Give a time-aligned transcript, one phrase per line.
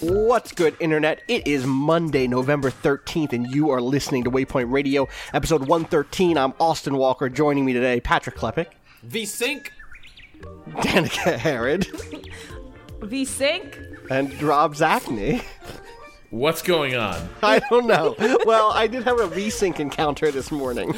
[0.00, 1.22] What's good, Internet?
[1.26, 6.38] It is Monday, November 13th, and you are listening to Waypoint Radio, episode 113.
[6.38, 7.28] I'm Austin Walker.
[7.28, 8.68] Joining me today, Patrick Klepek,
[9.02, 9.72] V-Sync.
[10.70, 11.86] Danika Harrod,
[13.02, 13.78] V-Sync?
[14.08, 15.42] and Rob Zacny.
[16.30, 17.28] What's going on?
[17.42, 18.14] I don't know.
[18.46, 20.94] Well, I did have a V-Sync encounter this morning.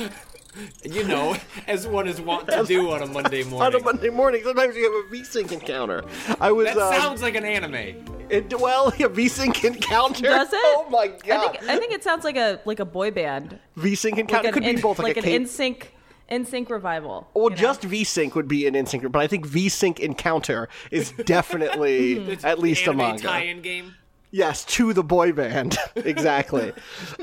[0.85, 3.75] You know, as one is wont to do on a Monday morning.
[3.75, 6.05] On a Monday morning, sometimes you have a V-Sync encounter.
[6.41, 8.05] I was, that uh, sounds like an anime.
[8.31, 10.23] it, well, a V-Sync encounter.
[10.25, 10.59] Does it?
[10.63, 11.53] Oh my I god.
[11.59, 13.59] think I think it sounds like a like a boy band.
[13.77, 15.83] V-Sync encounter Like could an be in- both like, like a an K- NSYNC
[16.31, 17.29] NSYNC revival.
[17.35, 17.57] Well, you know?
[17.57, 22.83] just VSync would be an NSYNC, but I think VSync Encounter is definitely at least
[22.87, 23.23] a anime manga.
[23.23, 23.95] tie-in game.
[24.37, 25.79] Yes, to the boy band.
[25.97, 26.75] exactly.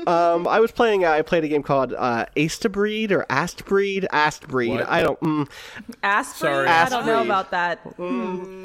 [0.04, 1.04] um, I was playing.
[1.04, 4.04] Uh, I played a game called uh, Ace to Breed or Ast Breed.
[4.10, 4.70] Ast Breed.
[4.70, 4.88] What?
[4.88, 5.20] I don't.
[5.20, 5.48] Mm,
[6.02, 6.66] Aspirin.
[6.66, 6.66] Sorry.
[6.68, 7.78] I don't know about that.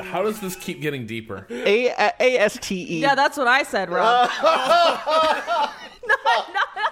[0.04, 1.46] How does this keep getting deeper?
[1.52, 3.00] A A S T E.
[3.00, 4.32] Yeah, that's what I said, Rob.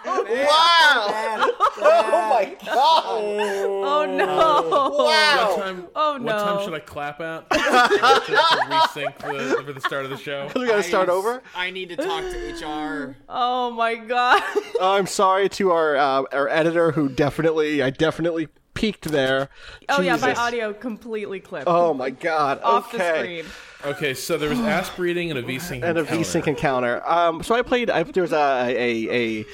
[0.08, 1.52] Wow!
[1.80, 2.73] oh my god!
[2.75, 4.25] oh no.
[4.69, 5.55] What Wow!
[5.58, 5.88] time?
[5.95, 7.49] Oh, What time should I clap at?
[7.49, 10.49] to, to resync for the, for the start of the show.
[10.55, 11.42] We gotta start over.
[11.55, 13.17] I need to talk to HR.
[13.30, 14.41] Oh my god.
[14.81, 18.47] I'm sorry to our uh, our editor who definitely I definitely
[18.77, 19.49] peaked there.
[19.89, 21.67] Oh yeah, my audio completely clipped.
[21.67, 22.61] Oh my god!
[22.63, 22.97] Off okay.
[22.97, 23.45] the screen.
[23.85, 26.23] Okay, so there was ass breeding and a V-sync and a encounter.
[26.23, 27.08] VSync encounter.
[27.09, 27.89] Um, so I played.
[27.89, 29.45] I, there was a a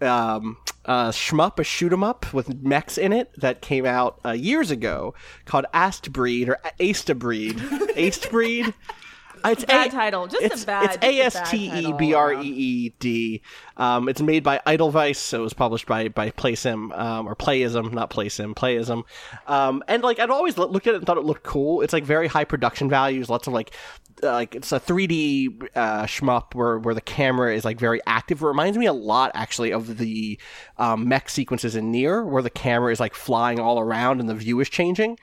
[0.00, 4.20] a, um, a shmup, a shoot 'em up with mechs in it that came out
[4.24, 5.14] uh, years ago
[5.44, 7.60] called Ast Breed or Ace to Breed.
[7.96, 8.74] Ace Breed.
[9.44, 10.26] It's Bad title.
[10.26, 13.42] Just a it's, bad- It's a A S T E B R E E D.
[13.76, 17.92] Um, it's made by Edelweiss, so it was published by by PlaySim um, or Playism,
[17.92, 19.04] not PlaySim, Playism.
[19.46, 21.80] Um, and like I'd always looked at it and thought it looked cool.
[21.82, 23.74] It's like very high production values, lots of like
[24.22, 28.42] uh, like it's a 3D uh, shmup where where the camera is like very active.
[28.42, 30.38] It reminds me a lot actually of the
[30.78, 34.34] um, mech sequences in Nier, where the camera is like flying all around and the
[34.34, 35.18] view is changing.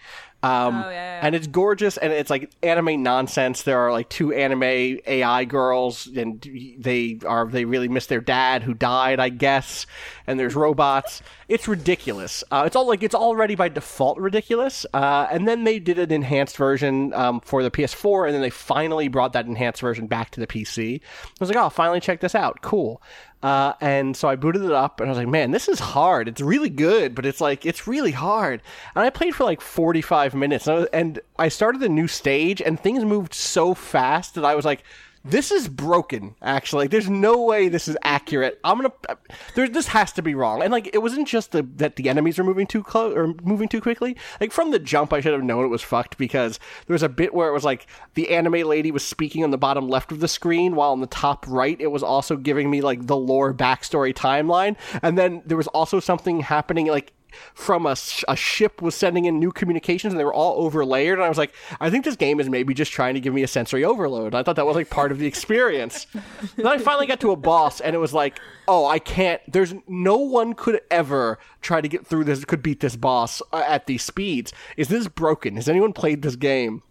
[0.47, 1.19] Um, Oh, yeah, yeah.
[1.25, 3.63] And it's gorgeous, and it's like anime nonsense.
[3.63, 6.39] There are like two anime AI girls, and
[6.77, 9.87] they are they really miss their dad who died, I guess.
[10.27, 11.21] And there's robots.
[11.47, 12.43] It's ridiculous.
[12.51, 14.85] Uh, it's all like it's already by default ridiculous.
[14.93, 18.49] Uh, and then they did an enhanced version um, for the PS4, and then they
[18.51, 21.01] finally brought that enhanced version back to the PC.
[21.01, 22.61] I was like, oh, finally check this out.
[22.61, 23.01] Cool.
[23.43, 26.27] Uh, and so I booted it up, and I was like, man, this is hard.
[26.27, 28.61] It's really good, but it's like it's really hard.
[28.95, 32.07] And I played for like 45 minutes, and I, was, and I started a new
[32.07, 34.83] stage, and things moved so fast that I was like.
[35.29, 36.35] This is broken.
[36.41, 38.59] Actually, there's no way this is accurate.
[38.63, 38.93] I'm gonna.
[39.09, 39.15] Uh,
[39.55, 40.61] there, this has to be wrong.
[40.61, 43.67] And like, it wasn't just the that the enemies were moving too close or moving
[43.67, 44.15] too quickly.
[44.39, 47.09] Like from the jump, I should have known it was fucked because there was a
[47.09, 50.21] bit where it was like the anime lady was speaking on the bottom left of
[50.21, 53.53] the screen, while on the top right it was also giving me like the lore
[53.53, 57.11] backstory timeline, and then there was also something happening like
[57.53, 57.95] from a,
[58.27, 61.13] a ship was sending in new communications and they were all overlayered.
[61.13, 63.43] And i was like i think this game is maybe just trying to give me
[63.43, 64.35] a sensory overload.
[64.35, 66.07] I thought that was like part of the experience.
[66.55, 69.73] Then i finally got to a boss and it was like oh i can't there's
[69.87, 73.87] no one could ever try to get through this could beat this boss uh, at
[73.87, 74.53] these speeds.
[74.75, 75.55] Is this broken?
[75.55, 76.83] Has anyone played this game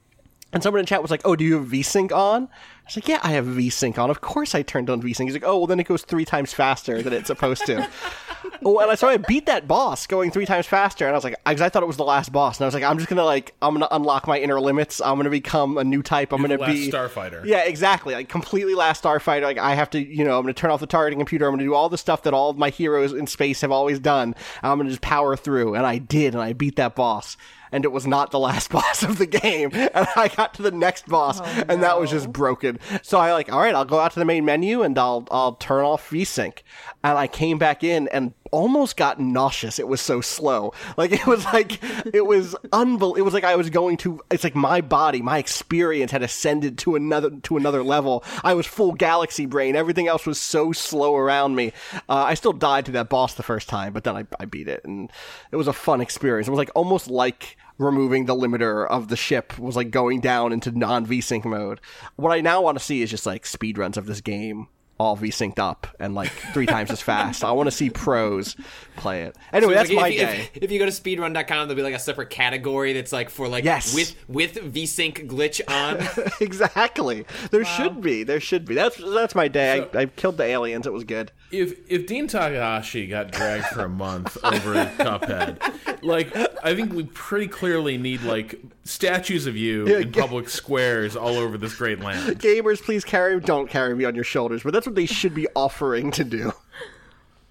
[0.53, 2.49] and someone in chat was like, "Oh, do you have VSync on?" I
[2.87, 4.11] was like, "Yeah, I have VSync on.
[4.11, 6.53] Of course, I turned on VSync." He's like, "Oh, well, then it goes three times
[6.53, 7.89] faster than it's supposed to."
[8.65, 11.25] oh, and I so I beat that boss going three times faster, and I was
[11.25, 13.09] like, because I thought it was the last boss, and I was like, I'm just
[13.09, 15.01] gonna like, I'm gonna unlock my inner limits.
[15.01, 16.33] I'm gonna become a new type.
[16.33, 17.45] I'm You're gonna last be Starfighter.
[17.45, 18.15] Yeah, exactly.
[18.15, 19.43] Like completely last Starfighter.
[19.43, 21.47] Like I have to, you know, I'm gonna turn off the targeting computer.
[21.47, 23.99] I'm gonna do all the stuff that all of my heroes in space have always
[23.99, 24.35] done.
[24.63, 27.37] I'm gonna just power through, and I did, and I beat that boss.
[27.73, 29.71] And it was not the last boss of the game.
[29.73, 32.77] And I got to the next boss, oh, and that was just broken.
[32.79, 33.03] broken.
[33.03, 35.55] So I like, all right, I'll go out to the main menu and I'll I'll
[35.55, 36.59] turn off VSync.
[37.03, 39.79] And I came back in and almost got nauseous.
[39.79, 40.73] It was so slow.
[40.97, 41.83] Like it was like
[42.15, 43.17] it was unbel.
[43.17, 44.21] It was like I was going to.
[44.31, 48.25] It's like my body, my experience had ascended to another to another level.
[48.43, 49.77] I was full galaxy brain.
[49.77, 51.73] Everything else was so slow around me.
[52.09, 54.69] Uh, I still died to that boss the first time, but then I, I beat
[54.69, 55.11] it, and
[55.51, 56.49] it was a fun experience.
[56.49, 60.53] It was like almost like removing the limiter of the ship was like going down
[60.53, 61.81] into non VSync mode.
[62.17, 65.59] What I now want to see is just like speedruns of this game all V-synced
[65.59, 67.45] up and like three times as fast.
[67.45, 68.57] I want to see pros
[68.97, 69.37] play it.
[69.53, 70.51] Anyway, So, that's like, my if, day.
[70.55, 73.49] If, if you go to speedrun.com, there'll be like a separate category that's like for
[73.49, 73.95] like Yes.
[73.95, 76.33] with with VSync glitch on.
[76.41, 77.27] exactly.
[77.51, 78.23] There should be.
[78.23, 78.75] There should be.
[78.75, 79.87] That's that's my day.
[79.95, 80.87] I, I killed the aliens.
[80.87, 81.31] It was good.
[81.51, 86.35] If if Dean Takahashi got dragged for a month over a Cuphead, like
[86.65, 90.21] I think we pretty clearly need like statues of you in yeah.
[90.21, 92.41] public squares all over this great land.
[92.41, 93.39] Gamers, please carry.
[93.41, 94.63] Don't carry me on your shoulders.
[94.63, 96.53] But that's what they should be offering to do.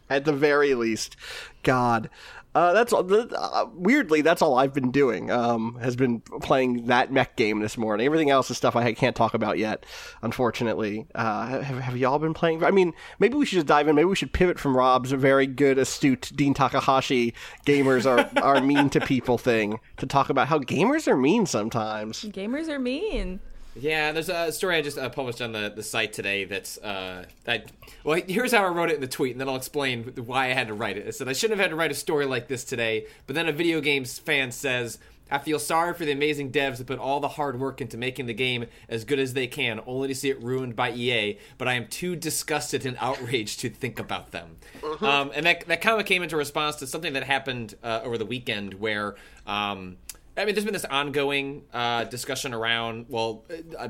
[0.10, 1.16] At the very least,
[1.64, 2.10] God.
[2.56, 2.94] Uh, that's.
[2.94, 5.30] Uh, weirdly, that's all I've been doing.
[5.30, 8.06] Um, has been playing that mech game this morning.
[8.06, 9.86] Everything else is stuff I can't talk about yet,
[10.22, 11.06] unfortunately.
[11.14, 12.64] Uh, have, have y'all been playing?
[12.64, 13.96] I mean, maybe we should just dive in.
[13.96, 17.34] Maybe we should pivot from Rob's very good, astute Dean Takahashi
[17.66, 22.24] gamers are are mean to people thing to talk about how gamers are mean sometimes.
[22.24, 23.42] Gamers are mean.
[23.76, 27.26] Yeah, there's a story I just uh, published on the, the site today that's uh,
[27.44, 27.72] that.
[28.04, 30.54] Well, here's how I wrote it in the tweet, and then I'll explain why I
[30.54, 31.08] had to write it.
[31.08, 33.48] I said I shouldn't have had to write a story like this today, but then
[33.48, 34.98] a video games fan says.
[35.32, 38.28] I feel sorry for the amazing devs that put all the hard work into making
[38.28, 41.40] the game as good as they can, only to see it ruined by EA.
[41.58, 44.58] But I am too disgusted and outraged to think about them.
[45.02, 48.26] Um, and that that comment came into response to something that happened uh, over the
[48.26, 49.16] weekend, where
[49.48, 49.98] um,
[50.38, 53.46] I mean, there's been this ongoing uh, discussion around, well,
[53.78, 53.88] uh,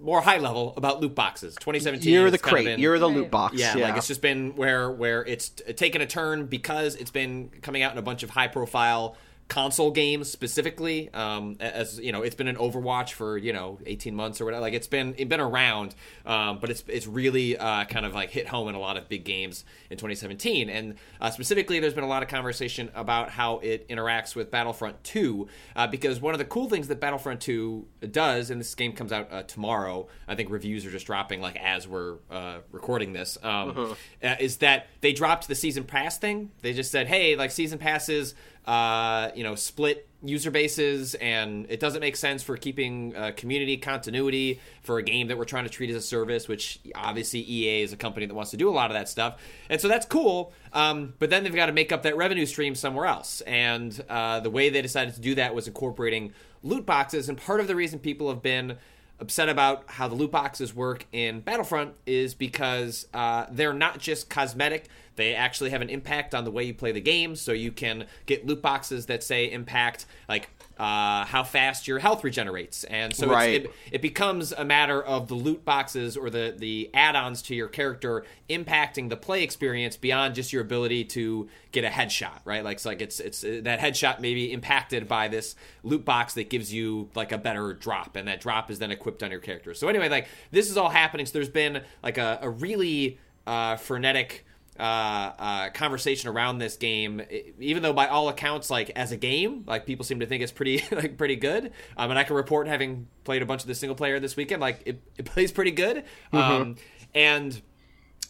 [0.00, 1.54] more high level about loot boxes.
[1.54, 2.12] 2017.
[2.12, 2.64] You're the it's crate.
[2.64, 3.54] been- You're the loot box.
[3.56, 7.50] yeah, Yeah, like it's just been where where it's taken a turn because it's been
[7.62, 9.16] coming out in a bunch of high profile
[9.48, 14.14] console games specifically um as you know it's been an overwatch for you know 18
[14.14, 14.62] months or whatever.
[14.62, 15.94] Like it's been it's been around
[16.24, 19.08] um but it's it's really uh kind of like hit home in a lot of
[19.08, 23.58] big games in 2017 and uh, specifically there's been a lot of conversation about how
[23.58, 27.86] it interacts with battlefront 2 uh, because one of the cool things that battlefront 2
[28.10, 31.56] does and this game comes out uh, tomorrow i think reviews are just dropping like
[31.56, 36.50] as we're uh, recording this um, uh, is that they dropped the season pass thing.
[36.62, 38.34] They just said hey like season passes
[38.66, 43.76] uh, you know, split user bases, and it doesn't make sense for keeping uh, community
[43.76, 46.48] continuity for a game that we're trying to treat as a service.
[46.48, 49.40] Which obviously EA is a company that wants to do a lot of that stuff,
[49.68, 50.52] and so that's cool.
[50.72, 54.40] Um, but then they've got to make up that revenue stream somewhere else, and uh,
[54.40, 56.32] the way they decided to do that was incorporating
[56.62, 57.28] loot boxes.
[57.28, 58.78] And part of the reason people have been
[59.20, 64.28] upset about how the loot boxes work in Battlefront is because uh, they're not just
[64.28, 64.88] cosmetic.
[65.16, 67.36] They actually have an impact on the way you play the game.
[67.36, 72.24] So you can get loot boxes that say impact like uh, how fast your health
[72.24, 73.62] regenerates, and so Right.
[73.62, 77.54] it's, it, it becomes a matter of the loot boxes or the the add-ons to
[77.54, 82.64] your character impacting the play experience beyond just your ability to get a headshot, right?
[82.64, 86.34] Like it's like it's it's uh, that headshot may be impacted by this loot box
[86.34, 89.40] that gives you like a better drop, and that drop is then equipped on your
[89.40, 89.74] character.
[89.74, 91.24] So anyway, like this is all happening.
[91.26, 94.44] So there's been like a, a really uh, frenetic
[94.78, 97.22] uh, uh, conversation around this game,
[97.60, 100.52] even though by all accounts, like as a game, like people seem to think it's
[100.52, 101.72] pretty like pretty good.
[101.96, 104.60] Um, and I can report having played a bunch of the single player this weekend,
[104.60, 106.04] like it, it plays pretty good.
[106.32, 106.76] Um,
[107.14, 107.60] and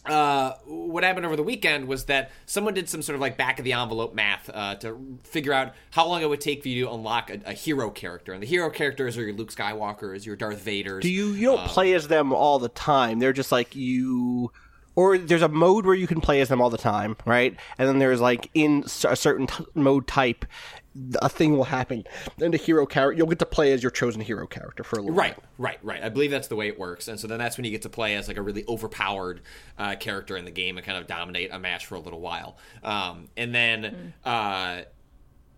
[0.05, 3.57] uh, what happened over the weekend was that someone did some sort of like back
[3.57, 6.85] of the envelope math uh, to figure out how long it would take for you
[6.85, 10.35] to unlock a, a hero character, and the hero characters are your Luke Skywalkers, your
[10.35, 11.01] Darth Vaders.
[11.01, 13.17] Do you you don't Um, play as them all the time?
[13.17, 14.51] They're just like you,
[14.95, 17.55] or there's a mode where you can play as them all the time, right?
[17.77, 20.45] And then there's like in a certain t- mode type,
[21.21, 22.05] a thing will happen,
[22.41, 25.01] and the hero character you'll get to play as your chosen hero character for a
[25.01, 25.27] little while.
[25.27, 25.47] Right, while.
[25.57, 26.03] right, right.
[26.03, 27.89] I believe that's the way it works, and so then that's when you get to
[27.89, 29.41] play as like a really overpowered
[29.77, 32.57] uh, character in the game and kind of dominate a match for a little while.
[32.81, 34.81] Um, and then, uh,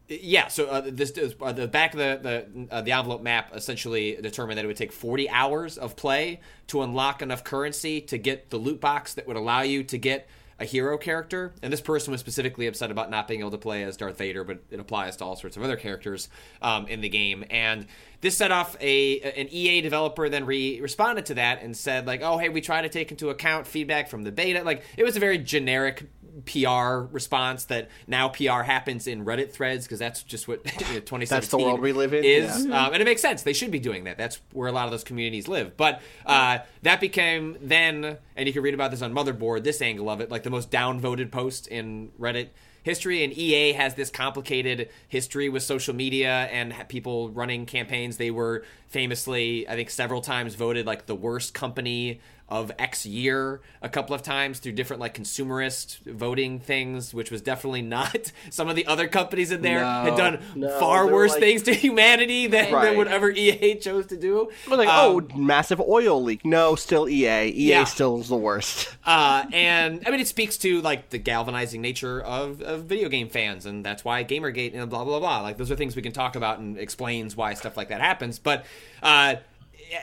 [0.08, 0.48] yeah.
[0.48, 4.58] So uh, this uh, the back of the the uh, the envelope map essentially determined
[4.58, 8.58] that it would take 40 hours of play to unlock enough currency to get the
[8.58, 11.54] loot box that would allow you to get a hero character.
[11.62, 14.44] And this person was specifically upset about not being able to play as Darth Vader,
[14.44, 16.30] but it applies to all sorts of other characters
[16.62, 17.46] um, in the game.
[17.50, 17.86] And
[18.22, 22.22] this set off a an EA developer then re- responded to that and said like,
[22.24, 25.16] "Oh, hey, we try to take into account feedback from the beta." Like it was
[25.16, 26.10] a very generic
[26.46, 31.00] PR response that now PR happens in Reddit threads because that's just what you know,
[31.00, 32.24] 2017 That's the world we live in?
[32.24, 32.86] is, Yeah.
[32.88, 33.44] um, and it makes sense.
[33.44, 34.18] They should be doing that.
[34.18, 35.76] That's where a lot of those communities live.
[35.78, 39.64] But uh, that became then, and you can read about this on Motherboard.
[39.64, 42.50] This angle of it, like the most downvoted post in Reddit
[42.84, 43.24] history.
[43.24, 48.16] And EA has this complicated history with social media and people running campaigns.
[48.16, 53.60] They were famously, I think, several times voted like the worst company of X year
[53.82, 58.70] a couple of times through different like consumerist voting things, which was definitely not some
[58.70, 62.48] of the other companies in there had done no, far worse like- things to humanity
[62.48, 62.86] than, Right.
[62.86, 64.50] than whatever EA chose to do.
[64.70, 66.46] Like, Um, oh, massive oil leak.
[66.46, 67.48] No, still EA.
[67.50, 67.84] EA Yeah.
[67.84, 68.96] still is the worst.
[69.06, 73.28] uh, and I mean, it speaks to like the galvanizing nature of, of video game
[73.28, 75.42] fans, and that's why GamerGate and blah blah blah.
[75.42, 78.40] Like those are things we can talk about and explains why stuff like that happens.
[78.40, 78.66] But
[79.02, 79.36] uh,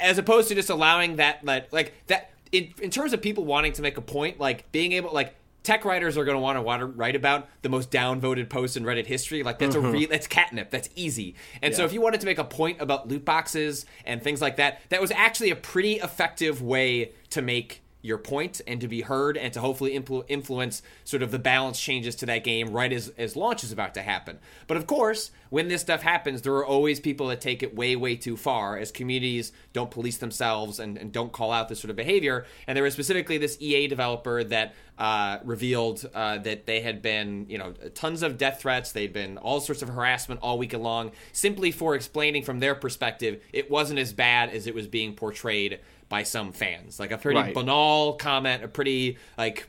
[0.00, 3.72] as opposed to just allowing that, like, like that in in terms of people wanting
[3.72, 6.86] to make a point, like being able, like tech writers are going to want to
[6.86, 9.42] write about the most downvoted post in Reddit history.
[9.42, 10.70] Like that's a re- that's catnip.
[10.70, 11.34] That's easy.
[11.62, 14.56] And so if you wanted to make a point about loot boxes and things like
[14.56, 19.00] that, that was actually a pretty effective way to make your point and to be
[19.00, 22.92] heard and to hopefully influ- influence sort of the balance changes to that game right
[22.92, 24.38] as, as launch is about to happen.
[24.66, 27.96] But of course, when this stuff happens, there are always people that take it way,
[27.96, 31.88] way too far as communities don't police themselves and, and don't call out this sort
[31.88, 32.44] of behavior.
[32.66, 37.46] And there was specifically this EA developer that uh, revealed uh, that they had been,
[37.48, 38.92] you know, tons of death threats.
[38.92, 43.42] They'd been all sorts of harassment all week long, simply for explaining from their perspective
[43.52, 45.80] it wasn't as bad as it was being portrayed
[46.14, 47.00] by some fans.
[47.00, 47.52] Like a pretty Right.
[47.52, 49.68] banal comment, a pretty like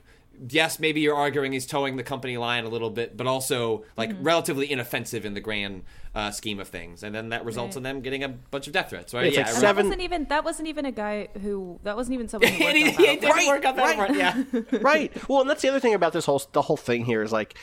[0.49, 4.11] yes, maybe you're arguing he's toeing the company line a little bit, but also like
[4.21, 5.81] relatively inoffensive in the grand
[6.13, 7.01] uh, scheme of things.
[7.03, 9.25] And then that results in them getting a bunch of death threats, right?
[9.25, 12.27] It's like seven- That wasn't even that wasn't even a guy who that wasn't even
[12.27, 13.21] someone who worked it, on it Battlefield.
[13.21, 14.49] didn't work out that right.
[14.51, 14.79] front, yeah.
[14.81, 15.29] right.
[15.29, 17.57] Well, and that's the other thing about this whole the whole thing here is like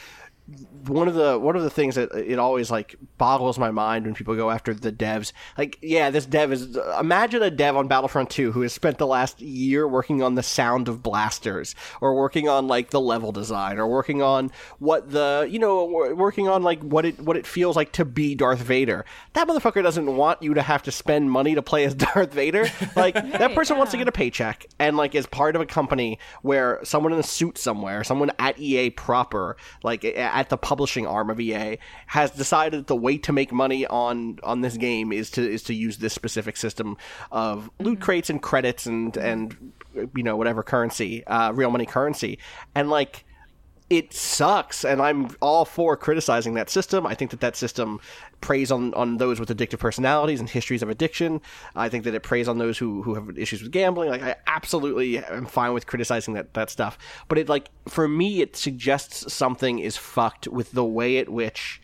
[0.87, 4.14] one of the one of the things that it always like boggles my mind when
[4.14, 5.32] people go after the devs.
[5.56, 9.06] Like, yeah, this dev is imagine a dev on Battlefront 2 who has spent the
[9.06, 13.78] last year working on the sound of blasters or working on like the level design
[13.78, 17.76] or working on what the, you know, working on like what it what it feels
[17.76, 19.04] like to be Darth Vader.
[19.35, 22.66] That motherfucker doesn't want you to have to spend money to play as Darth Vader.
[22.97, 26.18] Like that person wants to get a paycheck and like is part of a company
[26.42, 31.06] where someone in a suit somewhere, someone at EA proper, like a- at the publishing
[31.06, 35.12] arm of EA, has decided that the way to make money on on this game
[35.12, 36.96] is to is to use this specific system
[37.30, 42.40] of loot crates and credits and and you know whatever currency, uh, real money currency,
[42.75, 43.25] and like
[43.92, 47.06] it sucks and i'm all for criticizing that system.
[47.06, 48.00] I think that that system
[48.40, 51.42] preys on, on those with addictive personalities and histories of addiction.
[51.76, 54.08] I think that it preys on those who, who have issues with gambling.
[54.08, 56.96] Like i absolutely am fine with criticizing that, that stuff.
[57.28, 61.82] But it like for me it suggests something is fucked with the way at which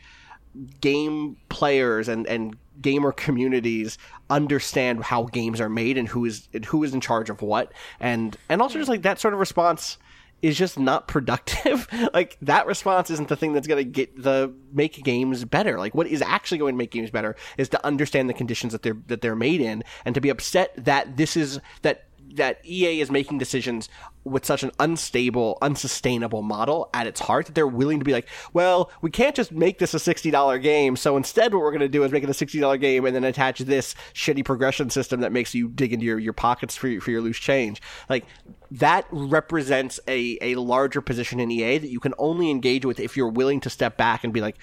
[0.81, 3.99] game players and, and gamer communities
[4.31, 7.71] understand how games are made and who is and who is in charge of what.
[8.01, 9.99] And and also just like that sort of response
[10.43, 11.87] is just not productive.
[12.15, 15.79] Like that response isn't the thing that's going to get the make games better.
[15.79, 18.83] Like what is actually going to make games better is to understand the conditions that
[18.83, 23.01] they're that they're made in and to be upset that this is that that EA
[23.01, 23.89] is making decisions
[24.31, 28.29] with such an unstable, unsustainable model at its heart that they're willing to be like,
[28.53, 30.97] well, we can't just make this a $60 game.
[30.97, 33.25] So instead, what we're going to do is make it a $60 game and then
[33.25, 37.01] attach this shitty progression system that makes you dig into your, your pockets for your,
[37.01, 37.83] for your loose change.
[38.09, 38.25] Like,
[38.71, 43.17] that represents a, a larger position in EA that you can only engage with if
[43.17, 44.57] you're willing to step back and be like,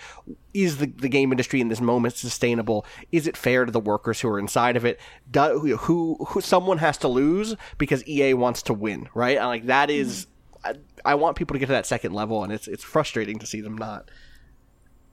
[0.54, 2.86] is the, the game industry in this moment sustainable?
[3.12, 5.00] Is it fair to the workers who are inside of it?
[5.30, 9.38] Do, who, who someone has to lose because EA wants to win, right?
[9.38, 10.28] And like that is,
[10.64, 13.46] I, I want people to get to that second level, and it's it's frustrating to
[13.46, 14.12] see them not.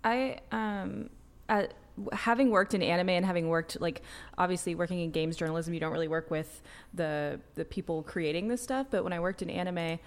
[0.05, 1.11] I um
[1.49, 1.75] at,
[2.13, 4.03] having worked in anime and having worked like
[4.39, 8.63] obviously working in games journalism, you don't really work with the the people creating this
[8.63, 8.87] stuff.
[8.91, 9.99] But when I worked in anime,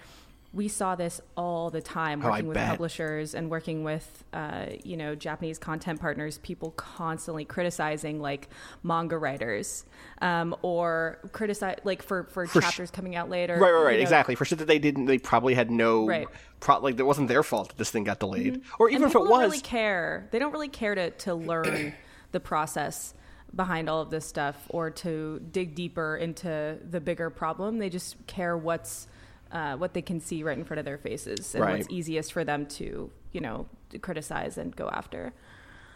[0.56, 2.70] we saw this all the time Oh, working with bet.
[2.70, 6.38] publishers and working with uh, you know Japanese content partners.
[6.38, 8.48] People constantly criticizing like
[8.82, 9.84] manga writers
[10.22, 13.54] um, or criticize like for for, For sh- chapters coming out later.
[13.58, 13.90] Right, right, right.
[13.92, 14.34] you know, Exactly.
[14.34, 16.06] For shit that they didn't, they probably had no.
[16.06, 16.26] Right.
[16.58, 19.14] Pro- like, it wasn't their fault that this thing got delayed, or even and if
[19.14, 19.50] it people don't was.
[19.50, 20.26] really care.
[20.32, 21.92] They don't really care to to learn
[22.32, 23.12] the process
[23.54, 27.78] behind all of this stuff or to dig deeper into the bigger problem.
[27.78, 29.06] They just care what's
[29.52, 31.78] uh, what they can see right in front of their faces and Right.
[31.78, 35.32] what's easiest for them to you know to criticize and go after.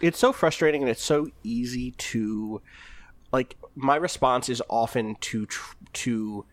[0.00, 2.62] it's so frustrating and it's so easy to
[3.32, 6.46] like my response is often to tr- to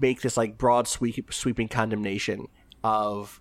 [0.00, 2.48] make this like broad sweep, sweeping condemnation
[2.82, 3.40] of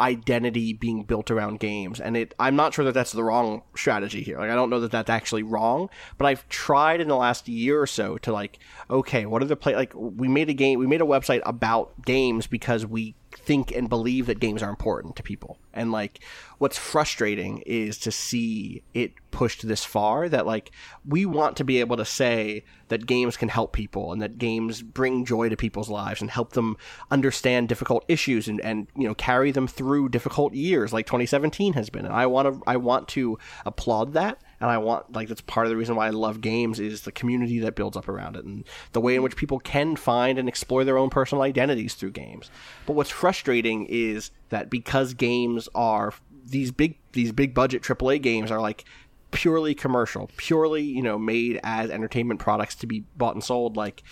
[0.00, 2.00] identity being built around games.
[2.00, 4.38] And it i'm not sure that that's the wrong strategy here.
[4.38, 5.88] Like i don't know that that's actually wrong
[6.18, 8.58] but i've tried in the last year or so to like
[8.90, 12.04] okay what are the play like we made a game we made a website about
[12.04, 15.58] games because we think and believe that games are important to people.
[15.72, 16.22] And like
[16.58, 20.70] what's frustrating is to see it pushed this far that like
[21.06, 24.80] we want to be able to say that games can help people and that games
[24.80, 26.76] bring joy to people's lives and help them
[27.10, 31.90] understand difficult issues and, and you know carry them through difficult years like 2017 has
[31.90, 32.06] been.
[32.06, 35.66] And I want to I want to applaud that and I want like that's part
[35.66, 38.44] of the reason why I love games is the community that builds up around it
[38.44, 42.12] and the way in which people can find and explore their own personal identities through
[42.12, 42.50] games.
[42.86, 46.14] But what's frustrating is that because games are
[46.46, 48.84] these big these big budget AAA games are like
[49.30, 54.02] purely commercial, purely you know made as entertainment products to be bought and sold like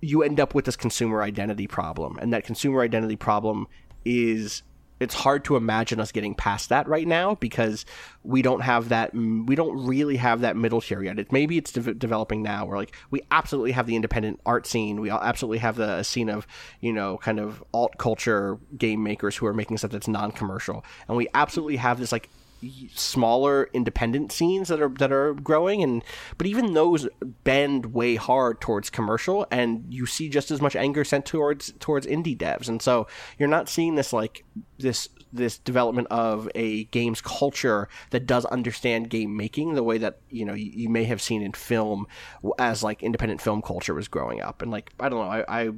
[0.00, 3.66] you end up with this consumer identity problem and that consumer identity problem
[4.04, 4.62] is
[5.00, 7.86] it's hard to imagine us getting past that right now because
[8.22, 11.18] we don't have that we don't really have that middle tier yet.
[11.18, 15.00] It maybe it's de- developing now where like we absolutely have the independent art scene.
[15.00, 16.46] We absolutely have the scene of
[16.80, 20.84] you know kind of alt culture game makers who are making stuff that's non-commercial.
[21.08, 22.28] And we absolutely have this like
[22.94, 26.04] smaller independent scenes that are that are growing and
[26.36, 27.08] but even those
[27.44, 32.06] bend way hard towards commercial and you see just as much anger sent towards towards
[32.06, 32.68] indie devs.
[32.68, 33.06] And so
[33.38, 34.44] you're not seeing this like
[34.78, 40.18] this this development of a games culture that does understand game making the way that
[40.28, 42.06] you know you, you may have seen in film
[42.58, 44.62] as like independent film culture was growing up.
[44.62, 45.70] And like I don't know I, I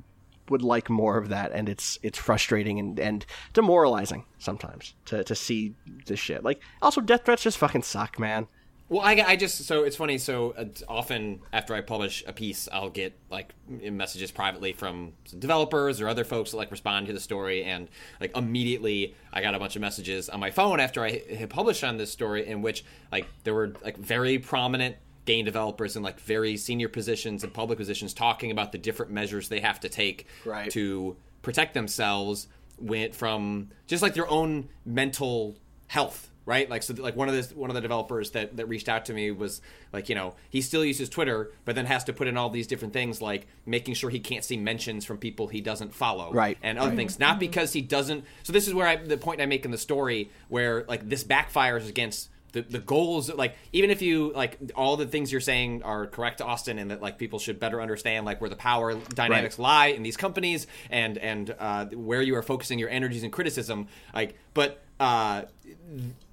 [0.52, 5.35] would like more of that, and it's it's frustrating and, and demoralizing sometimes to, to
[5.35, 5.75] see
[6.06, 6.44] this shit.
[6.44, 8.47] Like, also, death threats just fucking suck, man.
[8.92, 10.18] Well, I, I just so it's funny.
[10.18, 15.99] So uh, often after I publish a piece, I'll get like messages privately from developers
[15.99, 17.88] or other folks that like respond to the story, and
[18.21, 21.82] like immediately I got a bunch of messages on my phone after I had published
[21.82, 26.19] on this story, in which like there were like very prominent game developers in like
[26.21, 30.26] very senior positions and public positions talking about the different measures they have to take
[30.45, 30.71] right.
[30.71, 32.49] to protect themselves
[32.79, 37.54] went from just like their own mental health right like so like one of the
[37.54, 39.61] one of the developers that that reached out to me was
[39.93, 42.67] like you know he still uses twitter but then has to put in all these
[42.67, 46.58] different things like making sure he can't see mentions from people he doesn't follow right
[46.63, 46.97] and other right.
[46.97, 49.71] things not because he doesn't so this is where i the point i make in
[49.71, 54.58] the story where like this backfires against the, the goals like even if you like
[54.75, 58.25] all the things you're saying are correct austin and that like people should better understand
[58.25, 59.62] like where the power dynamics right.
[59.62, 63.88] lie in these companies and and uh, where you are focusing your energies and criticism
[64.15, 65.43] like but uh,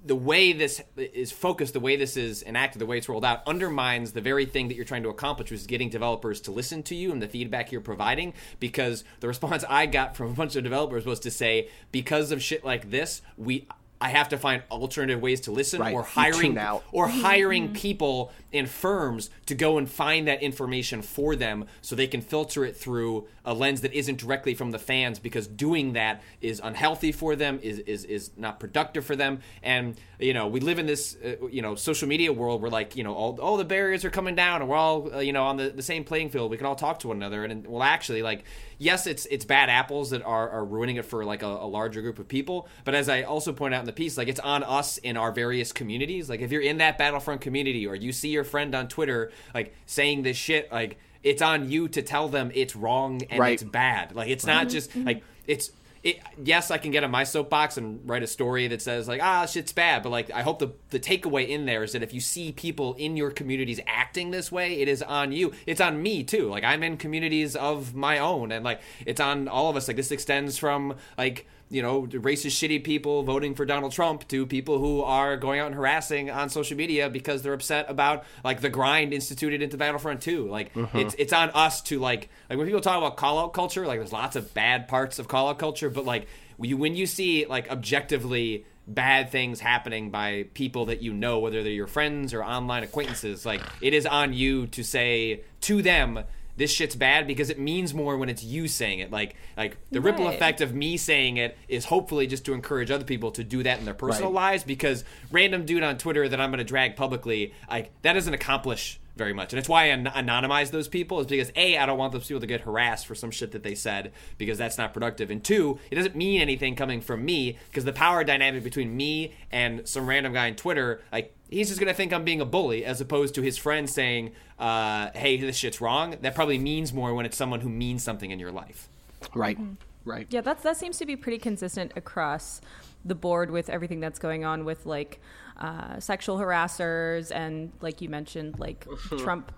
[0.04, 3.42] the way this is focused, the way this is enacted, the way it's rolled out,
[3.46, 6.82] undermines the very thing that you're trying to accomplish, which is getting developers to listen
[6.84, 8.32] to you and the feedback you're providing.
[8.60, 12.42] Because the response I got from a bunch of developers was to say, because of
[12.42, 13.66] shit like this, we
[14.00, 15.92] I have to find alternative ways to listen right.
[15.92, 16.84] or hiring out.
[16.90, 22.06] or hiring people in firms to go and find that information for them so they
[22.06, 26.22] can filter it through a lens that isn't directly from the fans because doing that
[26.40, 29.40] is unhealthy for them is is, is not productive for them.
[29.62, 32.96] And you know we live in this uh, you know social media world where like
[32.96, 35.44] you know all, all the barriers are coming down and we're all uh, you know
[35.44, 36.50] on the, the same playing field.
[36.50, 37.44] We can all talk to one another.
[37.44, 38.44] And, and well actually like
[38.78, 42.00] yes it's it's bad apples that are, are ruining it for like a, a larger
[42.00, 42.66] group of people.
[42.84, 45.32] But as i also point out in the piece like it's on us in our
[45.32, 48.86] various communities like if you're in that battlefront community or you see your friend on
[48.88, 53.38] twitter like saying this shit like it's on you to tell them it's wrong and
[53.40, 53.52] Right.
[53.52, 54.14] it's bad.
[54.14, 55.70] Like it's not just like it's
[56.02, 59.20] it, yes, I can get on my soapbox and write a story that says like
[59.22, 62.14] ah shit's bad, but like I hope the the takeaway in there is that if
[62.14, 65.52] you see people in your communities acting this way, it is on you.
[65.66, 66.48] It's on me too.
[66.48, 69.88] Like I'm in communities of my own, and like it's on all of us.
[69.88, 74.44] Like this extends from like you know, racist, shitty people voting for Donald Trump to
[74.44, 78.60] people who are going out and harassing on social media because they're upset about like
[78.60, 80.48] the grind instituted into Battlefront 2.
[80.48, 80.98] Like uh-huh.
[80.98, 84.00] it's it's on us to like like when people talk about call out culture, like
[84.00, 86.26] there's lots of bad parts of call out culture, but like
[86.58, 91.72] when you see like objectively bad things happening by people that you know, whether they're
[91.72, 96.24] your friends or online acquaintances, like it is on you to say to them
[96.60, 99.10] this shit's bad because it means more when it's you saying it.
[99.10, 103.04] Like like the ripple effect of me saying it is hopefully just to encourage other
[103.04, 104.50] people to do that in their personal Right.
[104.52, 108.34] lives because random dude on Twitter that I'm going to drag publicly, like that doesn't
[108.34, 109.52] accomplish very much.
[109.52, 112.26] And it's why I an- anonymize those people is because A, I don't want those
[112.28, 115.30] people to get harassed for some shit that they said because that's not productive.
[115.30, 119.32] And two, it doesn't mean anything coming from me because the power dynamic between me
[119.50, 122.84] and some random guy on Twitter, like he's just gonna think I'm being a bully
[122.84, 127.14] as opposed to his friend saying, uh, "Hey, this shit's wrong." That probably means more
[127.14, 128.88] when it's someone who means something in your life.
[129.34, 129.58] Right.
[130.04, 130.26] Right.
[130.30, 132.60] Yeah, that's that seems to be pretty consistent across
[133.04, 135.20] the board with everything that's going on with like
[135.58, 138.86] uh, sexual harassers and like you mentioned like
[139.18, 139.52] Trump,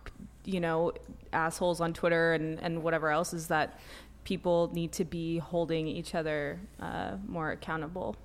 [0.45, 0.93] you know,
[1.33, 3.79] assholes on Twitter and and whatever else is that
[4.25, 8.17] people need to be holding each other uh, more accountable.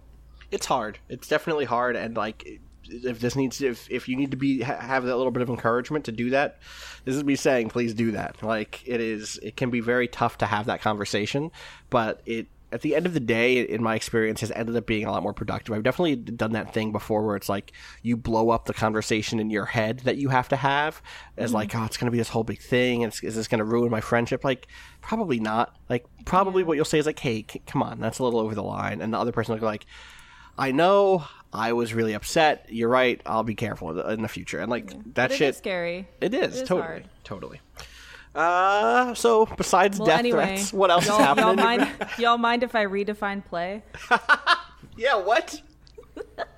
[0.51, 0.99] it's hard.
[1.09, 4.79] It's definitely hard, and like if this needs if if you need to be ha-
[4.79, 6.59] have that little bit of encouragement to do that,
[7.05, 8.41] this is me saying please do that.
[8.43, 11.51] Like it is, it can be very tough to have that conversation,
[11.89, 12.47] but it.
[12.69, 15.23] At the end of the day, in my experience, has ended up being a lot
[15.23, 15.73] more productive.
[15.73, 17.71] I've definitely done that thing before where it's like
[18.01, 21.01] you blow up the conversation in your head that you have to have
[21.37, 21.55] as mm-hmm.
[21.55, 23.05] like, oh, it's going to be this whole big thing.
[23.05, 24.43] And is this going to ruin my friendship?
[24.43, 24.67] Like,
[24.99, 25.77] probably not.
[25.87, 28.53] Like, probably what you'll say is like, hey, c- come on, that's a little over
[28.53, 29.01] the line.
[29.01, 29.85] And the other person will be like,
[30.57, 31.23] I know
[31.53, 32.65] I was really upset.
[32.69, 33.21] You're right.
[33.25, 34.59] I'll be careful in the future.
[34.59, 36.07] And like that But shit, is scary.
[36.21, 37.09] it is, It is totally, hard.
[37.23, 37.61] totally.
[38.35, 41.45] Uh, so besides Well, death anyway, threats, what else is happening?
[41.47, 43.83] Y'all mind, y'all mind if I redefine play?
[44.99, 45.61] Yeah, what?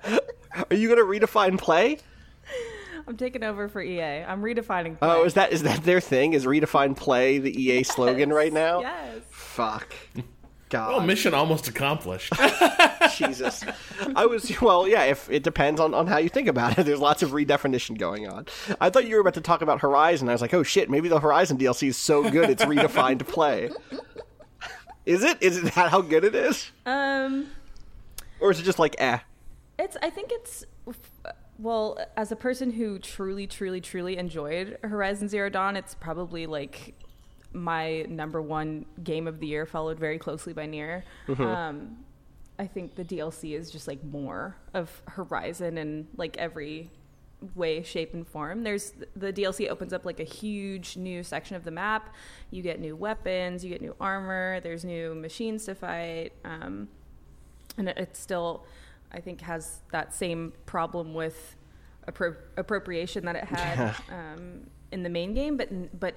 [0.04, 1.98] Are you gonna redefine play?
[3.06, 4.22] I'm taking over for EA.
[4.24, 5.08] I'm redefining play.
[5.08, 6.32] Oh, is that is that their thing?
[6.32, 8.80] Is redefine play the EA slogan right now?
[8.80, 9.18] Yes.
[9.30, 9.92] Fuck.
[10.72, 12.32] Oh, God, mission almost accomplished.
[13.16, 13.64] Jesus.
[14.14, 15.04] I was well, yeah.
[15.04, 18.28] If it depends on, on how you think about it, there's lots of redefinition going
[18.28, 18.46] on.
[18.80, 20.28] I thought you were about to talk about Horizon.
[20.28, 23.70] I was like, oh shit, maybe the Horizon DLC is so good it's redefined play.
[25.06, 25.38] Is it?
[25.40, 27.48] Is it that how good it is, Um,
[28.38, 29.18] or is it just like eh?
[29.78, 29.96] it's.
[30.02, 30.66] I think it's.
[31.58, 36.94] Well, as a person who truly, truly, truly enjoyed Horizon Zero Dawn, it's probably like
[37.52, 41.04] my number one game of the year, followed very closely by Nier.
[41.44, 41.96] Um,
[42.58, 46.90] I think the DLC is just like more of Horizon in like every
[47.54, 48.62] way, shape, and form.
[48.62, 52.14] There's the DLC opens up like a huge new section of the map.
[52.50, 54.60] You get new weapons, you get new armor.
[54.60, 56.88] There's new machines to fight, um,
[57.78, 58.66] and it, it still,
[59.10, 61.56] I think, has that same problem with
[62.06, 66.14] appro- appropriation that it had um, in the main game, but but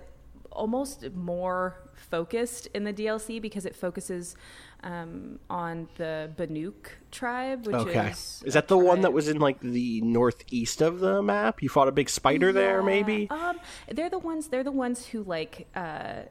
[0.54, 4.36] almost more focused in the DLC because it focuses
[4.84, 6.74] um, on the Banuk
[7.12, 8.10] tribe, which Okay.
[8.10, 11.62] is Is that the one that was in like the northeast of the map?
[11.62, 13.28] You fought a big spider there, maybe?
[13.30, 14.48] Um, they're the ones.
[14.50, 16.24] They're the ones who like uh,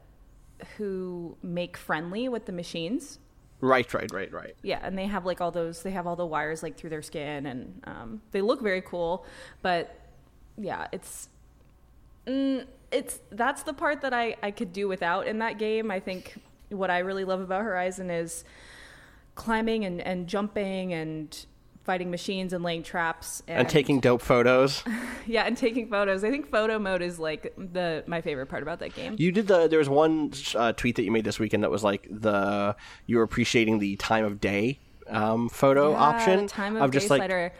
[0.77, 3.19] who make friendly with the machines.
[3.61, 4.55] Right, right, right, right.
[4.61, 5.83] Yeah, and they have like all those.
[5.83, 9.25] They have all the wires like through their skin, and um, they look very cool.
[9.61, 9.97] But
[10.57, 11.29] yeah, it's
[12.27, 15.91] mm, it's that's the part that I I could do without in that game.
[15.91, 16.35] I think
[16.69, 18.43] what I really love about Horizon is
[19.35, 21.45] climbing and and jumping and
[21.83, 24.83] fighting machines and laying traps And taking dope photos.
[25.27, 26.23] yeah and taking photos.
[26.23, 29.15] I think photo mode is like the my favorite part about that game.
[29.17, 29.67] You did the.
[29.67, 32.75] There was one uh, tweet that you made this weekend that was like the
[33.05, 34.79] you were appreciating the time of day
[35.09, 36.41] um, photo Yeah, option.
[36.43, 37.53] the time of, just day like slider.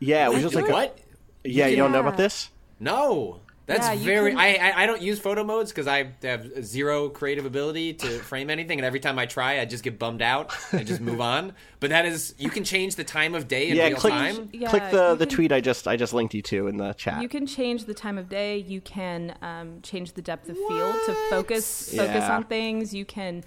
[0.00, 0.98] yeah, it was just like what?
[1.44, 1.66] yeah.
[1.68, 2.50] You don't know about this?
[2.80, 4.30] No, that's Yeah, very.
[4.32, 8.18] can- I, I I don't use photo modes because I have zero creative ability to
[8.30, 11.20] frame anything, and every time I try, I just get bummed out and just move
[11.20, 11.54] on.
[11.80, 14.48] But that is, you can change the time of day in yeah, real click time.
[14.52, 16.92] Yeah, click the the can- tweet I just I just linked you to in the
[16.94, 17.22] chat.
[17.22, 18.58] You can change the time of day.
[18.58, 22.36] You can um, change the depth of field to focus focus Yeah.
[22.36, 22.92] on things.
[22.94, 23.44] You can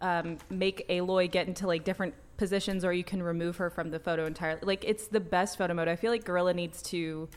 [0.00, 3.98] um, make Aloy get into like different positions, or you can remove her from the
[4.00, 4.60] photo entirely.
[4.62, 5.88] Like it's the best photo mode.
[5.88, 7.28] I feel like Guerrilla needs to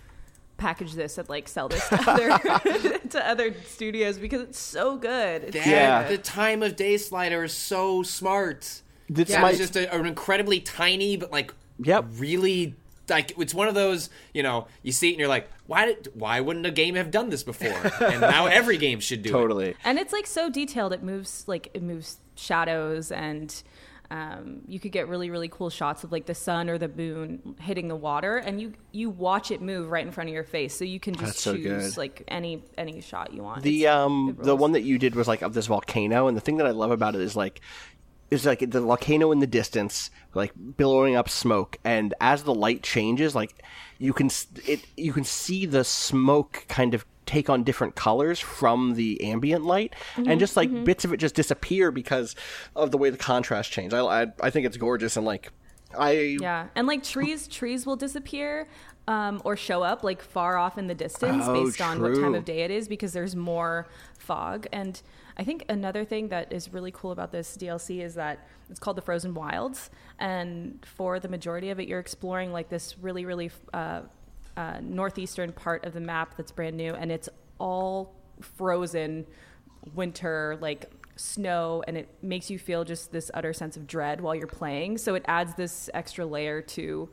[0.64, 5.44] package this and like sell this to other to other studios because it's so good.
[5.44, 6.08] It's That, so Yeah.
[6.08, 8.82] the time of day slider is so smart.
[9.10, 12.06] This Yeah, might- it's just a, an incredibly tiny, but like Yep.
[12.18, 12.76] really
[13.10, 16.08] like it's one of those you know you see it and you're like why did
[16.14, 17.68] why wouldn't a game have done this before
[18.00, 19.76] and now every game should do it totally.
[19.84, 23.62] and it's like so detailed it moves like it moves shadows and
[24.14, 27.56] um, you could get really really cool shots of like the sun or the moon
[27.60, 30.76] hitting the water and you you watch it move right in front of your face.
[30.78, 31.98] So you can just so choose good.
[31.98, 33.64] like any any shot you want.
[33.64, 36.42] The It's- um the one that you did was like of this volcano, and the
[36.42, 37.60] thing that I love about it is like
[38.30, 42.84] is like the volcano in the distance, like billowing up smoke, and as the light
[42.84, 43.64] changes, like
[44.00, 48.40] you can s- it you can see the smoke kind of take on different colors
[48.40, 52.36] from the ambient light, Mm-hmm, and just like bits of it just disappear because
[52.76, 53.94] of the way the contrast changed.
[53.94, 55.52] I I, I think it's gorgeous, and like
[55.98, 58.68] I yeah and like trees trees will disappear
[59.08, 62.36] um, or show up like far off in the distance Oh, based on what time
[62.36, 65.02] of day it is because there's more fog and
[65.38, 68.96] i think another thing that is really cool about this dlc is that it's called
[68.96, 73.52] the frozen wilds and for the majority of it you're exploring like this really really
[73.74, 74.02] uh,
[74.58, 79.26] uh, northeastern part of the map that's brand new and it's all frozen
[79.96, 84.36] winter like snow and it makes you feel just this utter sense of dread while
[84.36, 84.98] you're playing.
[84.98, 87.10] So it adds this extra layer to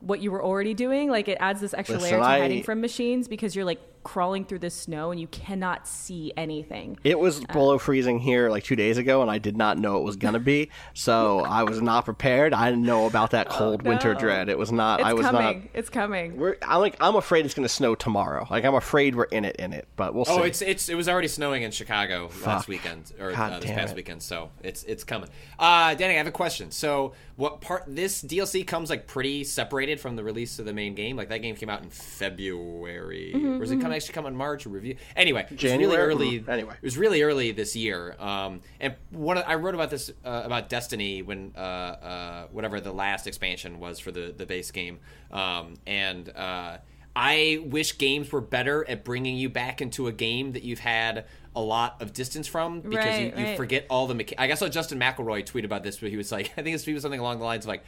[0.00, 1.10] what you were already doing.
[1.10, 3.80] Like it adds this extra Listen, layer to I- hiding from machines because you're like
[4.04, 6.98] crawling through the snow and you cannot see anything.
[7.04, 9.96] It was Uh, below freezing here like two days ago, and I did not know
[9.98, 10.70] it was gonna be.
[10.94, 12.52] So I was not prepared.
[12.54, 14.18] I didn't know about that cold winter Oh, no.
[14.18, 14.48] dread.
[14.48, 15.00] It was not.
[15.00, 15.42] It's I was coming.
[15.60, 15.68] not.
[15.74, 16.36] It's coming.
[16.36, 18.46] We're, I'm like I'm afraid it's gonna snow tomorrow.
[18.50, 20.32] Like I'm afraid we're in it in it, but we'll see.
[20.32, 22.46] Oh, it's it's it was already snowing in Chicago Fuck.
[22.46, 23.96] last weekend or uh, this past it.
[23.96, 25.28] weekend, so it's it's coming.
[25.58, 26.70] Uh, Danny, I have a question.
[26.70, 30.94] So, what part this DLC comes like pretty separated from the release of the main
[30.94, 31.16] game?
[31.16, 34.36] Like that game came out in February, Mm-hmm, or does it come actually come in
[34.36, 34.96] March or review?
[35.16, 36.02] Anyway, it was really January?
[36.02, 36.40] early.
[36.40, 36.74] Mm, anyway.
[36.74, 38.16] it was really early this year.
[38.18, 42.80] Um, and one of, I wrote about this uh, about Destiny when uh, uh, whatever
[42.80, 44.98] the last expansion was for the the base game,
[45.30, 46.28] um, and.
[46.28, 46.78] Uh,
[47.14, 51.26] I wish games were better at bringing you back into a game that you've had
[51.54, 53.56] a lot of distance from because you, Right, you right.
[53.58, 54.14] forget all the.
[54.14, 56.62] Mecha- I guess I saw Justin McElroy tweet about this, where he was like, I
[56.62, 57.84] think his tweet was something along the lines of like,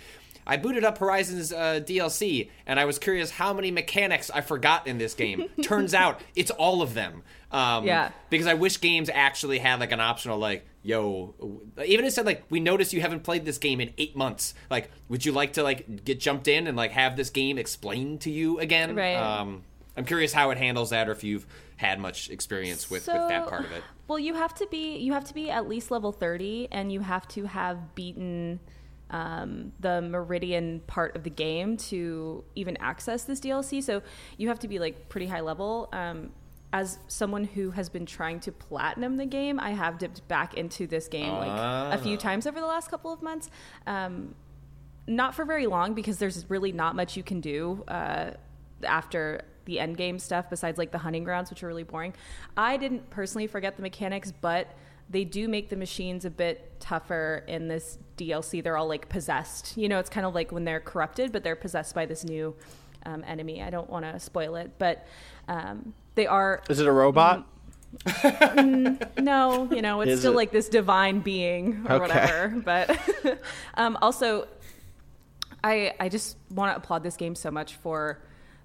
[0.46, 4.86] "I booted up Horizon's uh, DLC, and I was curious how many mechanics I forgot
[4.86, 5.48] in this game.
[5.62, 7.22] Turns out it's all of them.
[7.50, 8.10] Um, Yeah.
[8.30, 11.34] Because I wish games actually had like an optional like, yo,
[11.84, 14.54] even it said like, we noticed you haven't played this game in eight months.
[14.70, 18.22] Like, would you like to like get jumped in and like have this game explained
[18.22, 18.96] to you again?
[18.96, 19.14] Right.
[19.14, 19.62] Um,
[19.96, 23.48] I'm curious how it handles that, or if you've had much experience with, with that
[23.48, 23.82] part of it.
[24.08, 27.00] Well, you have to be you have to be at least level 30 and you
[27.00, 28.60] have to have beaten
[29.14, 33.80] um, the Meridian part of the game to even access this DLC.
[33.80, 34.02] So
[34.36, 35.88] you have to be like pretty high level.
[35.92, 36.32] Um,
[36.72, 40.88] as someone who has been trying to platinum the game, I have dipped back into
[40.88, 41.48] this game like
[41.94, 43.48] a few times over the last couple of months.
[43.86, 44.34] Um,
[45.06, 48.30] not for very long because there's really not much you can do uh,
[48.82, 52.12] after the end game stuff besides like the hunting grounds which are really boring
[52.54, 54.68] i didn't personally forget the mechanics but
[55.10, 59.76] they do make the machines a bit tougher in this dlc they're all like possessed
[59.76, 62.54] you know it's kind of like when they're corrupted but they're possessed by this new
[63.06, 65.06] um, enemy i don't want to spoil it but
[65.48, 67.46] um, they are Is it a robot?
[68.64, 70.36] no, you know, it's Is still it?
[70.36, 72.00] like this divine being or Okay.
[72.02, 72.48] whatever.
[72.64, 72.98] But
[73.74, 74.48] um, also,
[75.62, 78.20] I I just want to applaud this game so much for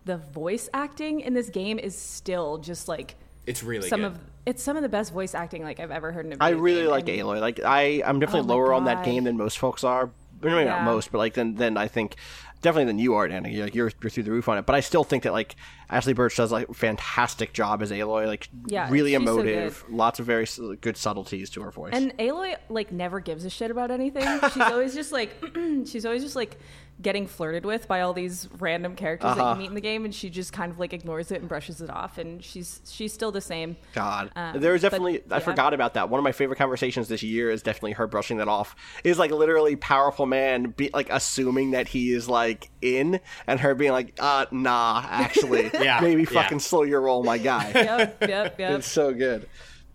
[0.06, 4.08] the voice acting in this game is still just like It's really some good.
[4.13, 6.45] of it's some of the best voice acting like I've ever heard in a video
[6.45, 6.89] I really game.
[6.91, 7.39] like And- Aloy.
[7.41, 10.10] Like I, I'm definitely Oh lower on that game than most folks are.
[10.41, 12.15] Maybe not most, but like then, then I think
[12.62, 13.54] definitely than you are, Danny.
[13.54, 14.65] You're, like you're you're through the roof on it.
[14.65, 15.58] But I still think that like
[15.91, 18.25] Ashly Burch does like a fantastic job as Aloy.
[18.25, 20.47] Like Yeah, really she's so emotive, lots of very
[20.80, 21.91] good subtleties to her voice.
[21.93, 24.23] And Aloy like never gives a shit about anything.
[24.54, 25.34] She's always just like
[25.86, 26.58] she's always just like
[27.01, 29.53] getting flirted with by all these random characters that Uh-huh.
[29.53, 31.79] you meet in the game and she just kind of like ignores it and brushes
[31.79, 33.77] it off and she's she's still the same.
[33.93, 35.19] God, Um, there was but, definitely.
[35.31, 35.39] I yeah.
[35.39, 36.09] forgot about that.
[36.09, 38.75] One of my favorite conversations this year is definitely her brushing that off.
[39.05, 43.73] Is like literally powerful man be like assuming that he is like in, and her
[43.75, 46.29] being like, uh, nah, actually, Yeah, maybe yeah.
[46.29, 47.71] fucking slow your roll, my guy.
[47.75, 48.71] Yep, yep, yep.
[48.79, 49.47] It's so good.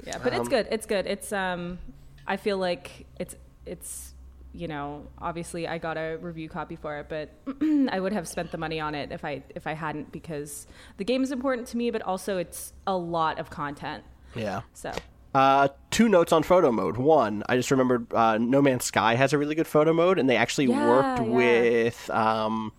[0.06, 0.68] Yeah, but it's good.
[0.70, 1.06] It's good.
[1.06, 1.78] It's um
[2.26, 3.36] I feel like it's
[3.66, 4.13] it's
[4.54, 7.30] you know, obviously I got a review copy for it, but
[7.90, 11.04] I would have spent the money on it if I if I hadn't because the
[11.04, 14.04] game is important to me, but also it's a lot of content.
[14.34, 14.62] Yeah.
[14.72, 14.92] So
[15.34, 16.96] Uh, two notes on photo mode.
[16.96, 20.30] One, I just remembered uh, No Man's Sky has a really good photo mode, and
[20.30, 21.34] they actually Yeah, worked yeah.
[21.34, 22.10] with.
[22.10, 22.72] Um,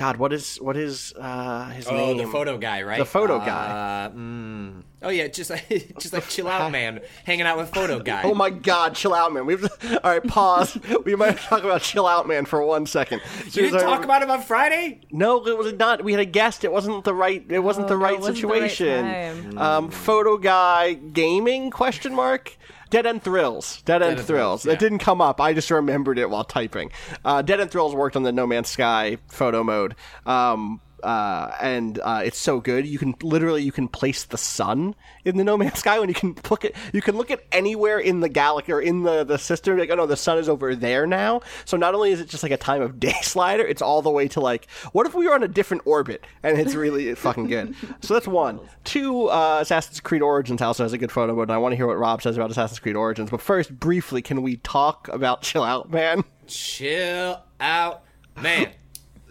[0.00, 2.16] God, what is what is uh, his Oh, name?
[2.16, 2.96] the photo guy, right?
[2.96, 4.10] The photo Uh, guy.
[4.16, 4.82] mm.
[5.02, 8.22] Oh yeah, just like just like chill out, man, hanging out with photo guy.
[8.24, 9.44] Oh my God, chill out, man.
[9.44, 9.62] We've
[10.02, 10.24] all right.
[10.26, 10.78] Pause.
[11.04, 13.20] we might talk about chill out, man, for one second.
[13.44, 15.02] you didn't talk about him on Friday.
[15.12, 16.02] No, it was not.
[16.02, 16.64] We had a guest.
[16.64, 17.44] It wasn't the right.
[17.50, 19.52] It wasn't Oh, the no, right it wasn't the right situation.
[19.54, 19.58] time.
[19.58, 22.56] um, photo guy gaming question mark.
[22.90, 23.82] Dead End Thrills.
[23.82, 24.66] Dead End End Thrills.
[24.66, 24.72] Yeah.
[24.72, 25.40] It didn't come up.
[25.40, 26.90] I just remembered it while typing.
[27.24, 29.94] Uh, Dead End Thrills worked on the No Man's Sky photo mode.
[30.26, 32.86] Um, uh, and uh, it's so good.
[32.86, 36.14] You can literally you can place the sun in the No Man's Sky when you
[36.14, 39.38] can look at you can look at anywhere in the galaxy or in the the
[39.38, 39.78] system.
[39.78, 41.42] Like oh no, the sun is over there now.
[41.64, 44.10] So not only is it just like a time of day slider, it's all the
[44.10, 46.26] way to like what if we were on a different orbit?
[46.42, 47.74] And it's really fucking good.
[48.00, 48.60] So that's one.
[48.84, 51.86] Two, uh, Assassin's Creed Origins also has a good photo mode, I want to hear
[51.86, 53.30] what Rob says about Assassin's Creed Origins.
[53.30, 56.24] But first, briefly, can we talk about Chill Out Man?
[56.46, 58.02] Chill out,
[58.40, 58.70] man.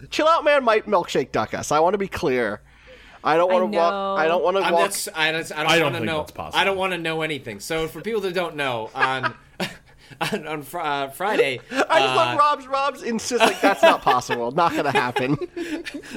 [0.08, 1.72] Chill Out Man might milkshake duck us.
[1.72, 2.60] I want to be clear.
[3.22, 4.18] I don't want to walk.
[4.18, 4.82] I don't want to I'm walk.
[4.84, 6.18] that's, I, that's, I don't, I don't want to know.
[6.20, 6.58] that's possible.
[6.58, 7.60] I don't want to know anything.
[7.60, 9.34] So for people that don't know, on
[10.20, 11.60] on, on fr- uh, Friday.
[11.70, 12.66] I just uh, love Rob's.
[12.66, 14.50] Rob's insists like that's not possible.
[14.52, 15.36] Not gonna happen.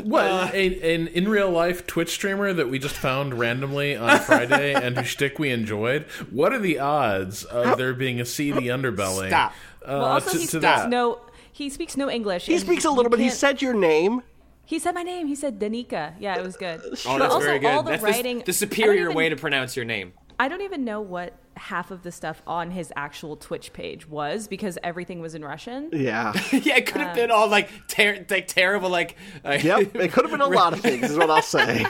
[0.03, 0.53] What?
[0.53, 4.97] an, an in real life Twitch streamer that we just found randomly on Friday and
[4.97, 6.03] whose shtick we enjoyed.
[6.29, 9.27] What are the odds of there being a seedy underbelly?
[9.27, 9.53] Stop.
[9.83, 10.89] Uh, well, also to, he to that?
[10.89, 11.19] no.
[11.53, 12.47] He speaks no English.
[12.47, 13.19] He speaks a little bit.
[13.19, 14.23] He said your name.
[14.65, 15.27] He said my name.
[15.27, 16.13] He said Danika.
[16.19, 16.81] Yeah, it was good.
[17.05, 17.67] Oh, that's also, very good.
[17.67, 18.37] All the that's writing.
[18.39, 20.13] the, I don't superior even- way to pronounce your name.
[20.39, 24.47] I don't even know what half of the stuff on his actual Twitch page was
[24.47, 25.89] because everything was in Russian.
[25.93, 26.33] Yeah.
[26.51, 29.15] yeah, it could have been all like ter- like terrible like.
[29.45, 29.95] Uh, Yep.
[29.95, 31.11] It could have been a lot of things.
[31.11, 31.85] Is what I'll say.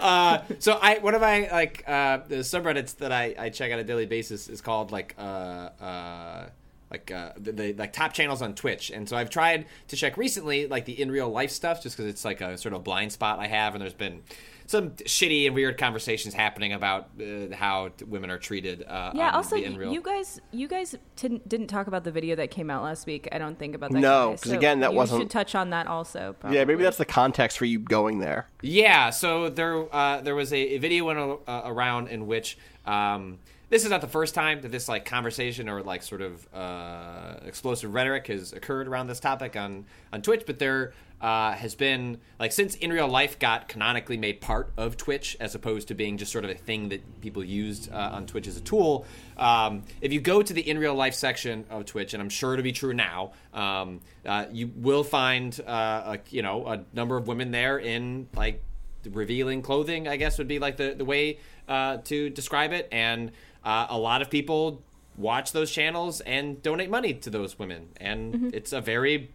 [0.00, 3.78] uh, so I one of my like uh, the subreddits that I, I check on
[3.78, 6.48] a daily basis is called like uh, uh,
[6.90, 10.16] like uh, the, the like top channels on Twitch, and so I've tried to check
[10.16, 13.12] recently like the in real life stuff just because it's like a sort of blind
[13.12, 14.22] spot I have, and there's been
[14.66, 18.82] some shitty and weird conversations happening about uh, how women are treated.
[18.86, 19.30] Uh, Yeah.
[19.30, 19.92] Also, the in real.
[19.94, 23.28] you guys, you guys didn't, didn't talk about the video that came out last week.
[23.32, 23.98] I don't think about that.
[23.98, 24.32] No, guy.
[24.36, 26.36] 'cause So again, that you wasn't- you should touch on that also.
[26.50, 28.50] Yeah, maybe that's the context for you going there.
[28.60, 33.38] Yeah, so there uh, there was a, a video went uh, around in which um,
[33.70, 37.34] this is not the first time that this like conversation or like sort of uh,
[37.44, 42.18] explosive rhetoric has occurred around this topic on on Twitch, but there uh, has been
[42.38, 46.16] like since in real life got canonically made part of Twitch as opposed to being
[46.16, 49.04] just sort of a thing that people used uh, on Twitch as a tool.
[49.36, 52.56] Um, if you go to the in real life section of Twitch, and I'm sure
[52.56, 57.16] to be true now, um, uh, you will find uh, a, you know a number
[57.16, 58.62] of women there in like
[59.10, 60.08] revealing clothing.
[60.08, 63.32] I guess would be like the the way uh, to describe it, and
[63.64, 64.82] uh, a lot of people
[65.16, 69.30] watch those channels and donate money to those women, and it's a very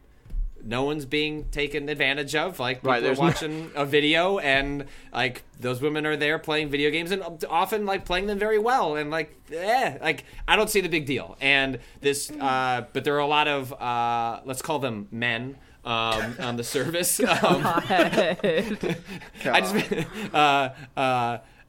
[0.65, 2.57] no one's being taken advantage of.
[2.57, 6.39] Like people Right, are there's no- watching a video, and like those women are there
[6.39, 8.95] playing video games, and often like playing them very well.
[8.95, 11.35] And like, eh, like I don't see the big deal.
[11.41, 15.57] And this, uh, but there are a lot of uh, let's call them men.
[15.85, 17.27] Um, on the service, um,
[17.65, 20.69] I just, uh,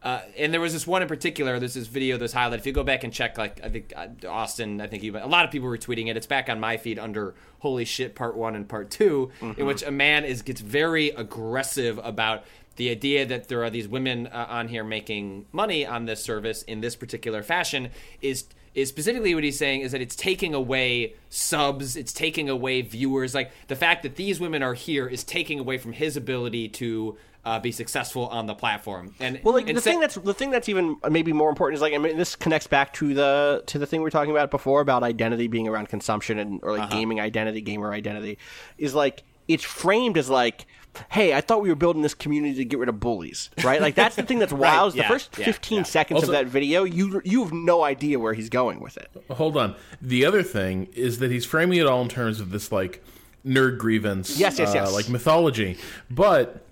[0.05, 1.59] uh, and there was this one in particular.
[1.59, 2.59] There's this video that's highlighted.
[2.59, 5.27] If you go back and check, like I think uh, Austin, I think you, a
[5.27, 6.17] lot of people were tweeting it.
[6.17, 9.83] It's back on my feed under "Holy shit" Part One and Part 2 in which
[9.83, 12.45] a man is gets very aggressive about
[12.77, 16.63] the idea that there are these women uh, on here making money on this service
[16.65, 17.89] in this particular fashion
[18.21, 22.83] is is specifically what he's saying is that it's taking away subs, it's taking away
[22.83, 23.35] viewers.
[23.35, 27.17] Like the fact that these women are here is taking away from his ability to
[27.45, 29.15] uh, be successful on the platform.
[29.21, 31.77] And Well, like and the sa- thing that's the thing that's even maybe more important
[31.77, 34.31] is like I mean this connects back to the to the thing we are talking
[34.31, 38.39] about before about identity being around consumption and or like gaming identity, gamer identity,
[38.79, 40.65] is like it's framed as like,
[41.11, 43.79] hey, I thought we were building this community to get rid of bullies, right?
[43.79, 44.89] Like that's the thing that's wild.
[44.93, 45.83] is yeah, the first yeah, fifteen yeah.
[45.85, 49.11] seconds Also- of that video, you you have no idea where he's going with it.
[49.33, 49.75] Hold on.
[50.01, 53.05] The other thing is that he's framing it all in terms of this like
[53.47, 54.95] nerd grievance, Yes, yes, uh, yes.
[54.95, 55.77] like mythology,
[56.11, 56.64] but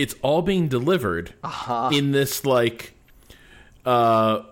[0.00, 1.90] it's all being delivered Uh-huh.
[1.92, 2.94] in this like
[3.86, 4.42] uh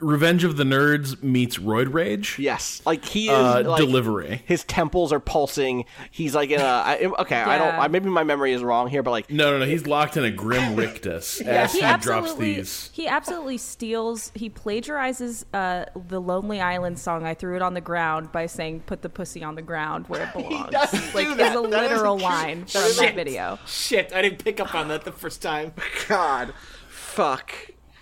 [0.00, 4.42] Revenge of the Nerds meets Roid Rage Yes, like he is uh, like, delivery.
[4.46, 5.84] His temples are pulsing.
[6.10, 7.36] He's like in a I, okay.
[7.40, 7.74] I don't.
[7.74, 9.66] I, maybe my memory is wrong here, but like No, no, no.
[9.66, 12.90] He's locked in a grim rictus as he, he drops absolutely these.
[12.92, 17.80] he absolutely steals he plagiarizes uh, the lonely island song i threw it on the
[17.80, 21.32] ground by saying put the pussy on the ground where it belongs does like do
[21.32, 21.56] is that.
[21.56, 22.24] a That is literal true.
[22.24, 25.72] line from is that video shit, I didn't pick up on that the first time.
[26.08, 26.52] God,
[26.88, 27.52] fuck.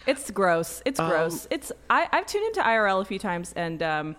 [0.08, 3.82] It's gross it's Um, gross it's I, i've tuned into irl a few times and
[3.82, 4.16] um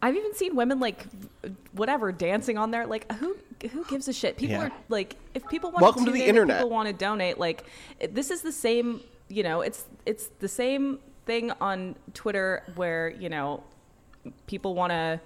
[0.00, 1.06] I've even seen women like
[1.72, 2.86] whatever dancing on there.
[2.86, 3.36] Like who
[3.72, 4.36] who gives a shit?
[4.36, 4.66] People Yeah.
[4.66, 6.58] are like if people want Welcome to, to the in, if internet.
[6.58, 7.36] People want to donate.
[7.36, 7.64] Like
[8.12, 9.00] this is the same.
[9.28, 13.64] You know, it's it's the same thing on Twitter where you know
[14.46, 15.20] people want to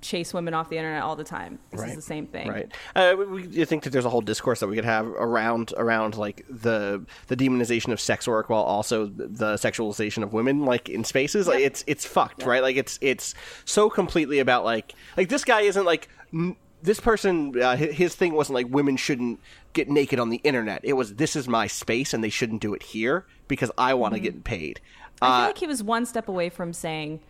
[0.00, 1.58] chase women off the internet all the time.
[1.70, 2.48] This is the same thing.
[2.48, 2.72] Right.
[2.94, 5.72] Uh, we, we you think that there's a whole discourse that we could have around
[5.76, 10.88] around like the the demonization of sex work while also the sexualization of women like
[10.88, 11.46] in spaces.
[11.48, 12.62] Like it's it's fucked, right?
[12.62, 16.08] Like it's it's so completely about like like this guy isn't like.
[16.32, 19.40] n- This person, uh, his thing wasn't like women shouldn't
[19.72, 20.82] get naked on the internet.
[20.84, 24.12] It was this is my space and they shouldn't do it here because I want
[24.14, 24.24] to Mm-hmm.
[24.38, 24.80] get paid.
[25.22, 27.20] I Uh, feel like he was one step away from saying,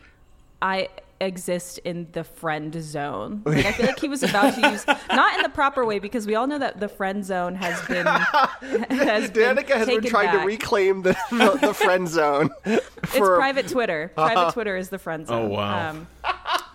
[0.61, 0.89] "I
[1.25, 5.35] exist in the friend zone." Like, I feel like he was about to use not
[5.37, 9.31] in the proper way because we all know that the friend zone has been has
[9.31, 10.41] been Danika has been trying back.
[10.41, 12.51] to reclaim the, the, the friend zone.
[12.65, 14.13] It's For, private Twitter.
[14.15, 15.47] Private Twitter is the friend zone.
[15.47, 15.91] Oh, wow.
[15.91, 16.07] Um,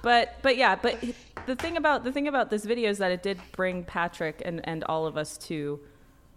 [0.02, 1.04] but but yeah, but
[1.46, 4.62] the thing about the thing about this video is that it did bring Patrick and
[4.68, 5.80] and all of us to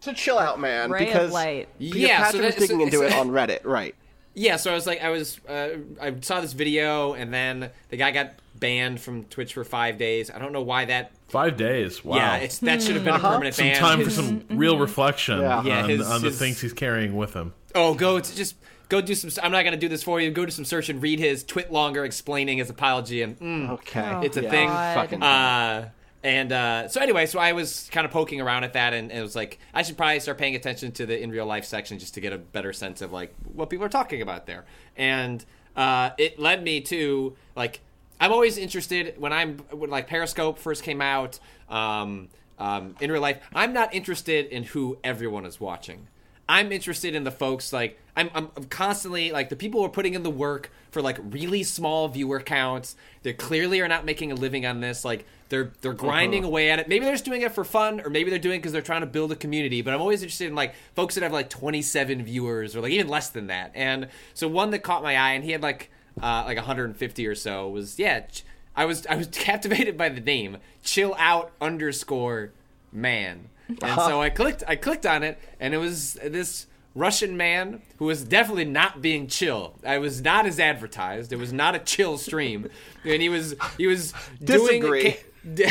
[0.00, 0.90] to chill out, man.
[0.90, 1.68] ray because of light.
[1.78, 3.94] Because Yeah, so Patrick was digging so- into so- it on Reddit, right?
[4.34, 5.68] Yeah, so I was like, I was, uh,
[6.00, 10.30] I saw this video, and then the guy got banned from Twitch for five days.
[10.30, 11.12] I don't know why that.
[11.28, 12.04] Five days.
[12.04, 12.16] Wow.
[12.16, 13.76] Yeah, it's that should have been a permanent some ban.
[13.80, 15.62] time for some real reflection Yeah.
[15.64, 17.54] Yeah, on, his- on the his- things he's carrying with him.
[17.74, 18.54] Oh, go to just
[18.90, 19.30] go do some.
[19.42, 20.30] I'm not gonna do this for you.
[20.30, 24.20] Go do some search and read his twit longer explaining his apology, and mm, Okay.
[24.26, 24.50] it's a Yeah.
[24.50, 24.68] thing.
[24.68, 25.88] Fucking- Uh,
[26.22, 29.18] and uh, so anyway, so I was kind of poking around at that, and, and
[29.18, 31.98] it was like I should probably start paying attention to the in real life section
[31.98, 34.64] just to get a better sense of like what people are talking about there.
[34.96, 35.44] And
[35.74, 37.80] uh, it led me to like
[38.20, 41.40] I'm always interested when I'm when like Periscope first came out.
[41.68, 46.06] Um, um, in real life, I'm not interested in who everyone is watching.
[46.48, 50.14] I'm interested in the folks like I'm, I'm constantly like the people who are putting
[50.14, 52.94] in the work for like really small viewer counts.
[53.22, 55.04] They clearly are not making a living on this.
[55.04, 56.88] Like they're they're grinding away at it.
[56.88, 59.02] Maybe they're just doing it for fun, or maybe they're doing it because they're trying
[59.02, 59.82] to build a community.
[59.82, 63.08] But I'm always interested in like folks that have like 27 viewers or like even
[63.08, 63.70] less than that.
[63.74, 65.90] And so one that caught my eye, and he had like
[66.22, 68.26] uh, like 150 or so was yeah.
[68.74, 70.56] I was I was captivated by the name.
[70.82, 72.52] Chill out underscore
[72.90, 73.50] man.
[73.68, 78.04] And so I clicked I clicked on it and it was this Russian man who
[78.04, 79.74] was definitely not being chill.
[79.84, 81.32] I was not as advertised.
[81.32, 82.68] It was not a chill stream.
[83.04, 84.12] And he was he was
[84.42, 85.16] Disagree.
[85.44, 85.70] doing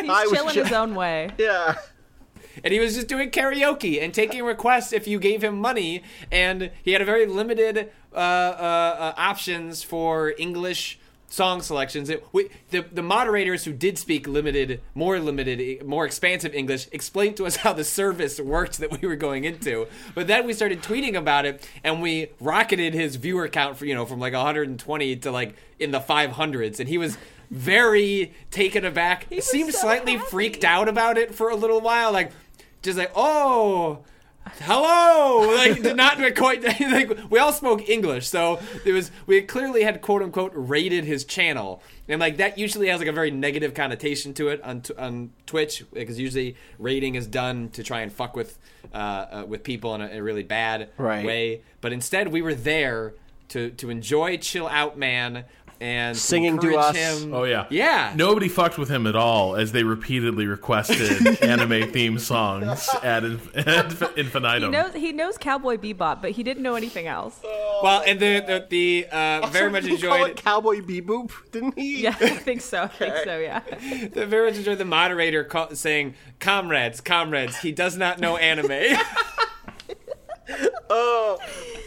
[0.00, 1.30] He's I was chilling ju- his own way.
[1.38, 1.76] Yeah.
[2.62, 6.70] and he was just doing karaoke and taking requests if you gave him money and
[6.82, 12.08] he had a very limited uh, uh, uh, options for english song selections.
[12.08, 17.36] It, we, the, the moderators who did speak limited more limited more expansive english explained
[17.38, 19.86] to us how the service worked that we were going into.
[20.14, 23.94] But then we started tweeting about it and we rocketed his viewer count for you
[23.94, 27.18] know from like 120 to like in the 500s and he was
[27.50, 29.26] very taken aback.
[29.28, 30.30] He seemed so slightly happy.
[30.30, 32.32] freaked out about it for a little while like
[32.82, 34.00] just like oh
[34.62, 35.54] hello!
[35.56, 40.00] Like did not quite like we all spoke english so it was we clearly had
[40.02, 41.82] quote unquote rated his channel.
[42.08, 45.30] And like that usually has like a very negative connotation to it on, t- on
[45.46, 48.58] twitch because usually rating is done to try and fuck with
[48.92, 51.24] uh, uh, with people in a, a really bad Right.
[51.24, 51.62] way.
[51.80, 53.14] But instead we were there
[53.48, 55.44] to to enjoy chill out man
[55.84, 57.22] and Singing to encourage us.
[57.22, 61.90] him Oh yeah, yeah Nobody fucked with him at all, as they repeatedly requested anime
[61.92, 63.92] theme songs ad, inf- ad
[64.62, 67.38] He knows he knows Cowboy Bebop, but he didn't know anything else.
[67.82, 71.78] well and the the, the uh, very much Didn't call enjoyed it Cowboy Beboop, didn't
[71.78, 72.02] he?
[72.02, 72.82] Yeah, I think so.
[72.84, 73.38] I think so.
[73.38, 73.60] Yeah.
[74.12, 78.96] The very much enjoyed the moderator call, saying, "Comrades, comrades, he does not know anime."
[80.90, 81.38] Oh,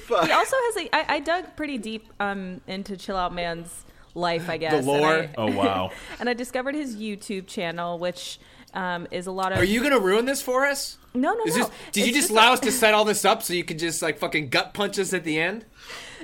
[0.07, 0.25] fuck.
[0.25, 0.95] He also has a.
[0.95, 4.73] I, I dug pretty deep um into Chill Out Man's life, I guess.
[4.73, 5.07] and lore?
[5.23, 5.91] I- Oh wow.
[6.19, 8.39] and I discovered his YouTube channel, which
[8.73, 9.59] um, is a lot of.
[9.59, 10.97] Are you gonna ruin this for us?
[11.13, 11.63] No, no, Is no.
[11.63, 13.63] this, did you just just allow a- us to set all this up so you
[13.63, 15.65] could just like fucking gut punch us at the end?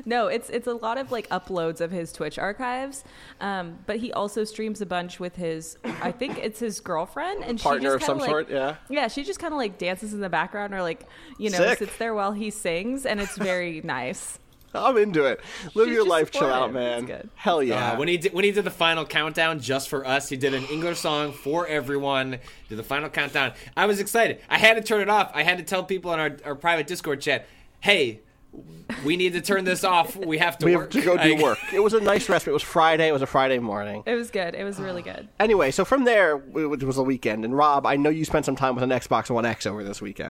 [0.05, 3.03] No, it's it's a lot of like uploads of his Twitch archives.
[3.41, 5.77] Um, but he also streams a bunch with his.
[6.01, 8.75] I think it's his girlfriend and Partner she of just some kinda, like, sort, yeah.
[8.89, 11.79] Yeah, she just kind of like dances in the background or like you know Sick.
[11.79, 14.39] sits there while he sings, and it's very nice.
[14.75, 15.39] I'm into it.
[15.75, 16.73] Live She's your life, chill out, supportive.
[16.73, 17.05] man.
[17.05, 17.29] Good.
[17.35, 17.91] Hell yeah.
[17.91, 20.55] Uh, when he did when he did the final countdown just for us, he did
[20.55, 22.39] an English song for everyone.
[22.69, 23.53] Did the final countdown.
[23.77, 24.41] I was excited.
[24.49, 25.29] I had to turn it off.
[25.35, 27.45] I had to tell people in our, our private Discord chat,
[27.81, 28.21] "Hey,
[29.05, 30.15] we need to turn this off.
[30.15, 31.59] We have to we work." have to go do work.
[31.73, 32.51] It was a nice respite.
[32.51, 33.07] It was Friday.
[33.07, 34.03] It was a Friday morning.
[34.05, 34.55] It was good.
[34.55, 35.27] It was really good.
[35.39, 38.55] Anyway, so from there, which was a weekend, and Rob, I know you spent some
[38.55, 40.29] time with an Xbox One X over this weekend.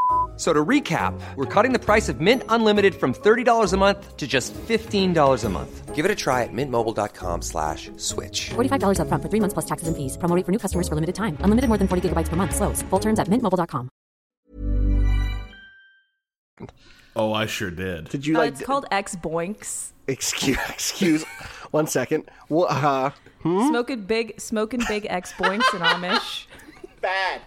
[0.41, 4.17] F- So to recap, we're cutting the price of Mint Unlimited from $30 a month
[4.17, 5.93] to just $15 a month.
[5.95, 8.49] Give it a try at mintmobile.com slash switch.
[8.49, 10.17] $45 upfront for three months plus taxes and fees.
[10.17, 11.37] Promo for new customers for limited time.
[11.41, 12.55] Unlimited more than 40 gigabytes per month.
[12.55, 12.81] Slows.
[12.89, 13.89] Full terms at mintmobile.com.
[17.15, 18.09] Oh, I sure did.
[18.09, 18.53] Did you Uh, like?
[18.53, 19.91] it's called X Boinks.
[20.07, 21.23] excuse, excuse,
[21.71, 22.29] one second.
[22.47, 22.71] What?
[22.71, 23.11] Uh,
[23.43, 26.45] Smoking big, smoking big X Boinks in Amish.
[27.01, 27.41] bad.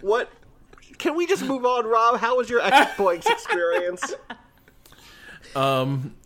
[0.00, 0.28] What?
[0.98, 2.18] Can we just move on, Rob?
[2.18, 4.14] How was your Xbox experience?
[5.56, 6.16] Um,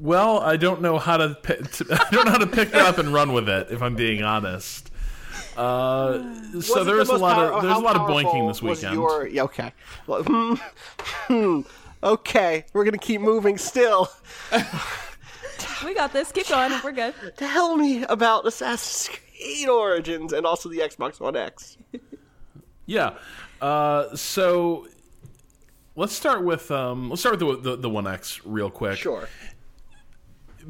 [0.00, 2.74] Well, I don't know how to, pi- to I don't know how to pick it
[2.76, 3.66] up and run with it.
[3.70, 4.90] If I'm being honest.
[5.58, 6.20] Uh,
[6.52, 8.48] so Was there the was a lot power- of there's a lot of powerful boinking
[8.48, 8.94] this weekend.
[8.94, 9.72] Your, yeah, okay.
[10.06, 10.54] Well, hmm,
[11.26, 11.60] hmm,
[12.02, 14.08] okay, we're gonna keep moving still.
[15.84, 16.32] We got this.
[16.32, 16.72] Keep going.
[16.82, 17.14] We're good.
[17.36, 21.76] Tell me about Assassin's Creed Origins and also the Xbox One X.
[22.86, 23.14] Yeah.
[23.60, 24.86] Uh, so
[25.96, 28.96] let's start with um, let's start with the, the the One X real quick.
[28.98, 29.28] Sure.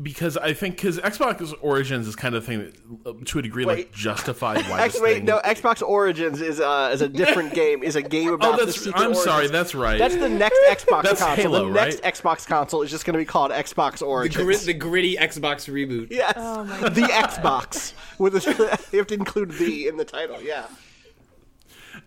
[0.02, 2.58] because I think because Xbox Origins is kind of thing
[3.04, 5.24] that, uh, to a degree, like justified why X, this wait, thing.
[5.26, 5.38] no.
[5.44, 7.82] Xbox Origins is uh, is a different game.
[7.82, 8.54] Is a game about.
[8.54, 9.98] Oh, that's- the secret I'm sorry, that's right.
[9.98, 11.36] That's the next Xbox That's console.
[11.36, 12.02] Halo, the next?
[12.02, 14.64] Xbox console is just going to be called Xbox The, Origins.
[14.64, 16.08] the gritty Xbox reboot.
[16.10, 20.40] yes, the Xbox with a, you have to include the in the title.
[20.40, 20.66] Yeah.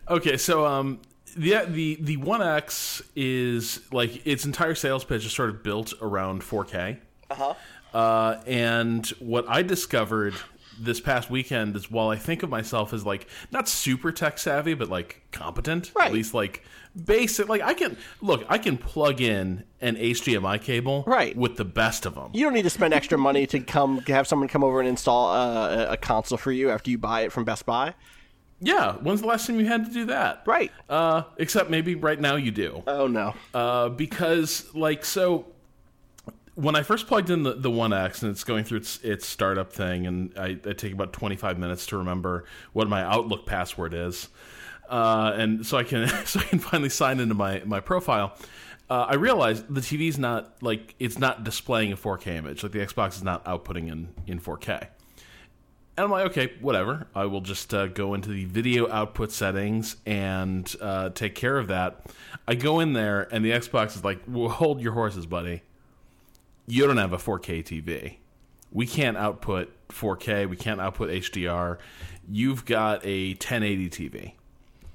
[0.10, 1.00] Okay, so um,
[1.38, 5.94] the the the One X is like its entire sales pitch is sort of built
[6.02, 6.98] around 4K.
[7.32, 7.54] Uh-huh.
[7.98, 10.34] Uh And what I discovered
[10.80, 14.74] this past weekend is while I think of myself as like not super tech savvy,
[14.74, 16.08] but like competent, Right.
[16.08, 16.64] at least like
[17.06, 17.48] basic.
[17.48, 21.36] Like I can look, I can plug in an HDMI cable, Right.
[21.38, 22.32] with the best of them.
[22.34, 25.30] You don't need to spend extra money to come have someone come over and install
[25.32, 27.94] uh, a, a console for you after you buy it from Best Buy.
[28.64, 30.44] Yeah, when's the last time you had to do that?
[30.46, 30.72] Right.
[30.90, 32.82] Uh, except maybe right now you do.
[32.88, 33.36] Oh no.
[33.54, 35.48] uh, because like so
[36.56, 39.26] when I first plugged in the, the One X and it's going through its its
[39.28, 43.46] startup thing, and I, I take about twenty five minutes to remember what my Outlook
[43.46, 44.30] password is,
[44.90, 48.38] uh, and so I can so I can finally sign into my my profile.
[48.90, 52.64] Uh, I realized the TV's not like it's not displaying a 4K image.
[52.64, 54.88] Like the Xbox is not outputting in in 4K.
[55.96, 57.08] And I'm like, okay, whatever.
[57.14, 61.68] I will just uh, go into the video output settings and uh, take care of
[61.68, 62.06] that.
[62.48, 65.62] I go in there, and the Xbox is like, well, hold your horses, buddy.
[66.66, 68.16] You don't have a 4K TV.
[68.72, 70.50] We can't output 4K.
[70.50, 71.78] We can't output HDR.
[72.28, 74.34] You've got a 1080 TV.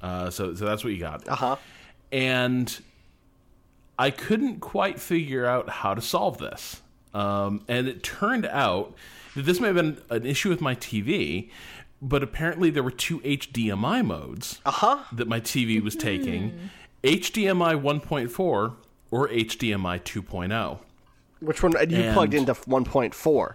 [0.03, 1.29] Uh, so, so that's what you got.
[1.29, 1.57] Uh Uh-huh.
[2.11, 2.81] And
[3.99, 6.83] I couldn't quite figure out how to solve this.
[7.15, 8.95] Um, and it turned out
[9.35, 11.51] that this may have been an issue with my TV,
[12.01, 14.99] but apparently there were two HDMI modes Uh-huh.
[15.13, 16.71] that my TV was taking
[17.05, 18.75] HDMI 1.4
[19.11, 20.79] or HDMI 2.0.
[21.41, 21.73] Which one?
[21.73, 23.55] You And- plugged into 1.4.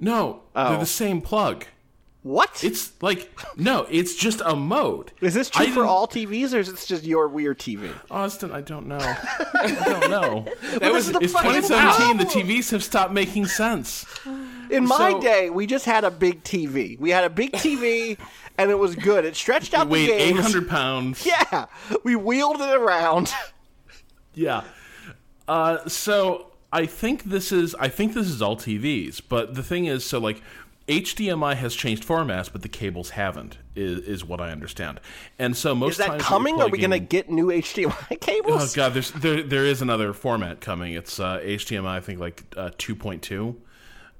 [0.00, 0.78] No, they're Oh.
[0.80, 1.64] the same plug.
[2.22, 2.64] What?
[2.64, 5.12] It's like, no, it's just a mode.
[5.20, 7.90] is this true I for all TVs, or is this just your weird TV?
[8.10, 8.96] Austin, I don't know.
[8.98, 10.46] I don't know.
[10.78, 12.16] That was It's fucking 2017.
[12.16, 12.24] The.
[12.24, 14.06] TVs have stopped making sense.
[14.70, 16.98] In my So- day, we just had a big TV.
[16.98, 18.18] We had a big TV,
[18.58, 19.24] and it was good.
[19.24, 21.26] It stretched out weighed 800 pounds.
[21.52, 21.66] Yeah,
[22.02, 23.32] we wheeled it around.
[24.36, 24.62] Yeah.
[25.46, 29.84] Uh, so I think this is I think this is all TVs, but the thing
[29.84, 30.42] is, so like
[30.88, 33.58] HDMI has changed formats, but the cables haven't.
[33.76, 34.98] Is, is what I understand.
[35.38, 36.60] And so most Is that coming?
[36.60, 38.72] Are we going to get new HDMI cables?
[38.72, 40.94] Oh god, there's there there is another format coming.
[40.94, 43.54] It's uh, HDMI, I think like uh, 2.2.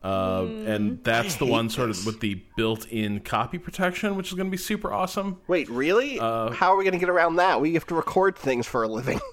[0.05, 4.46] Uh, and that's the one sort of with the built-in copy protection, which is going
[4.46, 5.40] to be super awesome.
[5.48, 6.20] Wait, really?
[6.20, 7.59] Uh, How are we going to get around that?
[7.59, 9.20] We have to record things for a living.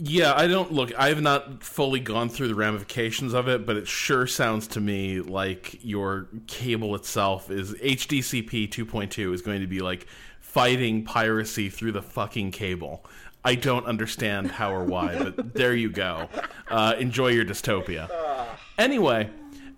[0.00, 0.92] Yeah, I don't look.
[0.96, 4.80] I have not fully gone through the ramifications of it, but it sure sounds to
[4.80, 10.06] me like your cable itself is HDCP 2.2 is going to be like
[10.40, 13.04] fighting piracy through the fucking cable.
[13.44, 16.28] I don't understand how or why, but there you go.
[16.68, 18.08] Uh, enjoy your dystopia.
[18.78, 19.28] Anyway,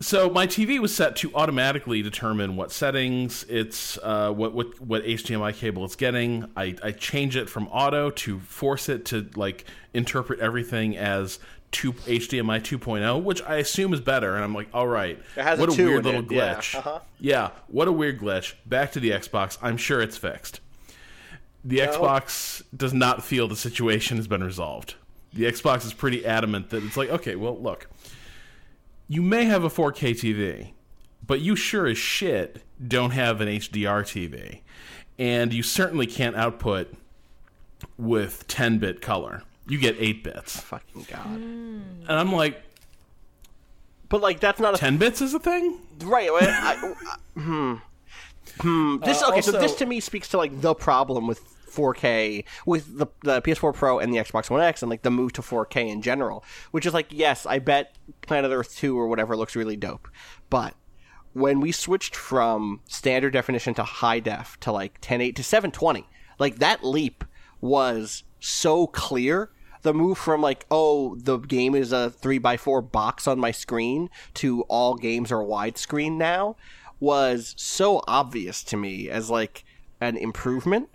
[0.00, 5.04] so my TV was set to automatically determine what settings it's uh, what what what
[5.04, 6.50] HDMI cable it's getting.
[6.56, 11.38] I, I change it from auto to force it to like interpret everything as
[11.70, 14.34] two HDMI 2.0, which I assume is better.
[14.34, 16.54] And I'm like, all right, It has a what a, two weird little it, yeah.
[16.54, 16.74] glitch.
[16.76, 16.98] Uh-huh.
[17.18, 18.54] Yeah, what a weird glitch.
[18.66, 19.58] Back to the Xbox.
[19.62, 20.60] I'm sure it's fixed.
[21.62, 24.94] The Xbox does not feel the situation has been resolved.
[25.34, 27.86] The Xbox is pretty adamant that it's like, okay, well, look,
[29.10, 30.70] you may have a 4K TV,
[31.26, 34.60] but you sure as shit don't have an HDR TV.
[35.18, 36.94] And you certainly can't output
[37.98, 39.42] with 10 bit color.
[39.66, 40.60] You get 8 bits.
[40.60, 41.26] Fucking god.
[41.26, 42.62] And I'm like,
[44.08, 45.78] But like, that's not a 10 bits is a thing?
[46.04, 46.30] right.
[46.30, 46.94] I, I,
[47.36, 47.74] I- hmm.
[48.60, 48.96] Hmm.
[49.04, 49.40] This okay.
[49.40, 51.40] so also- this to me speaks to like the problem with
[51.70, 55.32] 4K with the, the PS4 Pro and the Xbox One X and like the move
[55.34, 59.36] to 4K in general, which is like yes, I bet Planet Earth 2 or whatever
[59.36, 60.08] looks really dope,
[60.48, 60.74] but
[61.32, 66.06] when we switched from standard definition to high def to like 1080 to 720,
[66.38, 67.24] like that leap
[67.60, 69.50] was so clear.
[69.82, 73.50] The move from like, oh, the game is a three by four box on my
[73.50, 76.56] screen to all games are widescreen now
[76.98, 79.64] was so obvious to me as like
[80.00, 80.90] an improvement.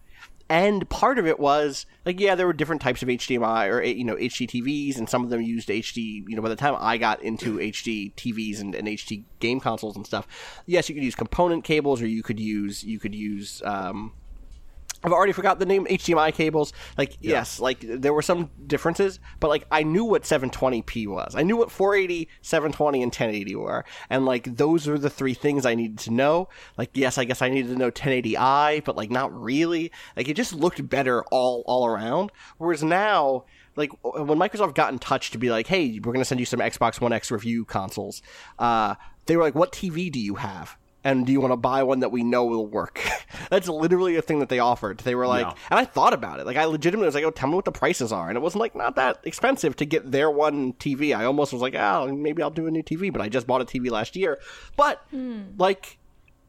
[0.48, 4.04] And part of it was like, yeah, there were different types of HDMI or you
[4.04, 6.24] know HD TVs, and some of them used HD.
[6.28, 9.96] You know, by the time I got into HD TVs and, and HD game consoles
[9.96, 10.28] and stuff,
[10.68, 14.14] yes, you could use component cables, or you could use you could use um,
[15.06, 16.74] I've already forgot the name HDMI cables.
[16.98, 21.36] Like yes, like there were some differences, but like I knew what 720p was.
[21.36, 23.86] I knew what 480, 720 and 1080 were.
[24.10, 26.50] And like those are the three things I needed to know.
[26.76, 29.92] Like yes, I guess I needed to know 1080i, but like not really.
[30.18, 32.32] Like it just looked better all all around.
[32.58, 33.46] Whereas now
[33.76, 36.46] like when Microsoft got in touch to be like, "Hey, we're going to send you
[36.48, 38.24] some Xbox One X review consoles."
[38.58, 38.96] Uh,
[39.28, 42.00] they were like, "What TV do you have?" And do you want to buy one
[42.00, 43.00] that we know will work?
[43.52, 44.98] That's literally a thing that they offered.
[44.98, 45.54] They were like, Yeah.
[45.70, 46.48] and I thought about it.
[46.48, 48.28] Like, I legitimately was like, oh, tell me what the prices are.
[48.28, 51.16] And it wasn't like not that expensive to get their one TV.
[51.16, 53.62] I almost was like, oh, maybe I'll do a new TV, but I just bought
[53.62, 54.40] a TV last year.
[54.76, 55.44] But, hmm.
[55.60, 56.00] like,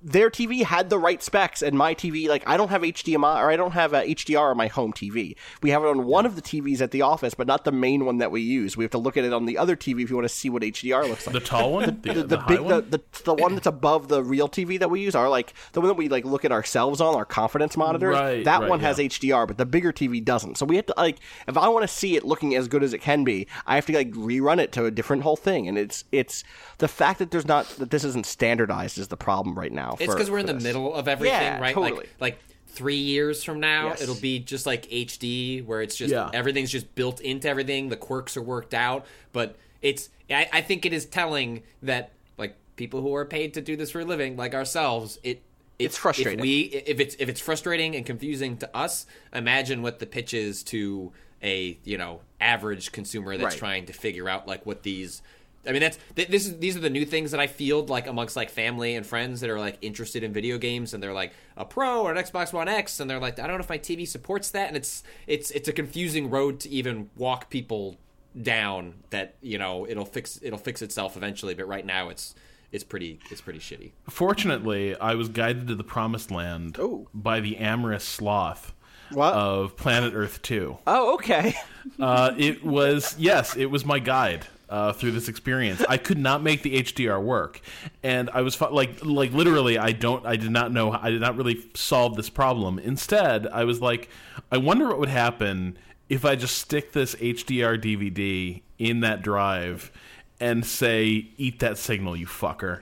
[0.07, 3.51] their TV had the right specs, and my TV, like, I don't have HDMI or
[3.51, 5.35] I don't have uh, HDR on my home TV.
[5.63, 8.05] We have it on one of the TVs at the office, but not the main
[8.05, 8.77] one that we use.
[8.77, 10.49] We have to look at it on the other TV if you want to see
[10.49, 12.91] what HDR looks like The tall one, the, the, the, the high big one.
[12.91, 15.81] the, the the one that's above the real TV that we use are like the
[15.81, 18.11] one that we like look at ourselves on our confidence monitor.
[18.11, 18.97] Right, that right, one has.
[18.97, 20.57] HDR, but the bigger TV doesn't.
[20.57, 22.95] So we have to like if I want to see it looking as good as
[22.95, 25.69] it can be, I have to like rerun it to a different whole thing.
[25.69, 26.45] And it's it's
[26.79, 29.96] the fact that there's not that this isn't standardized is the problem right now.
[30.01, 30.63] It's for- because we're in the this.
[30.63, 31.75] middle of everything, Yeah, right?
[31.75, 32.01] totally.
[32.01, 32.39] Like like
[32.69, 34.03] three years from now, Yes.
[34.03, 36.31] it'll be just like HD, where it's just Yeah.
[36.35, 37.89] everything's just built into everything.
[37.89, 40.11] The quirks are worked out, but it's.
[40.29, 43.91] I, I think it is telling that like people who are paid to do this
[43.93, 45.43] for a living, like ourselves, it.
[45.79, 46.39] It's frustrating.
[46.39, 50.33] If we if it's if it's frustrating and confusing to us, imagine what the pitch
[50.33, 53.59] is to a you know average consumer that's Right.
[53.59, 55.21] trying to figure out like what these
[55.67, 58.07] I mean, that's th- this is these are the new things that I field like
[58.07, 61.33] amongst like family and friends that are like interested in video games, and they're like
[61.57, 63.79] a Pro or an Xbox One X, and they're like, I don't know if my
[63.79, 67.97] TV supports that, and it's it's it's a confusing road to even walk people
[68.41, 68.95] down.
[69.11, 72.35] That you know it'll fix it'll fix itself eventually, but right now it's
[72.73, 73.93] it's pretty it's pretty shitty.
[74.09, 77.09] Fortunately, I was guided to the promised land Ooh.
[77.15, 78.75] by the amorous sloth
[79.13, 79.35] What?
[79.35, 80.79] of Planet Earth 2.
[80.87, 81.55] Oh, okay.
[82.01, 84.45] Uh, it was, yes, it was my guide.
[84.69, 87.61] Uh, through this experience, I could not make the HDR work,
[88.03, 91.37] and I was like, like literally, I don't, I did not know, I did not
[91.37, 92.81] really solve this problem.
[92.81, 94.09] Instead, I was like,
[94.51, 99.93] I wonder what would happen if I just stick this HDR DVD in that drive
[100.41, 102.81] and say, "Eat that signal, you fucker."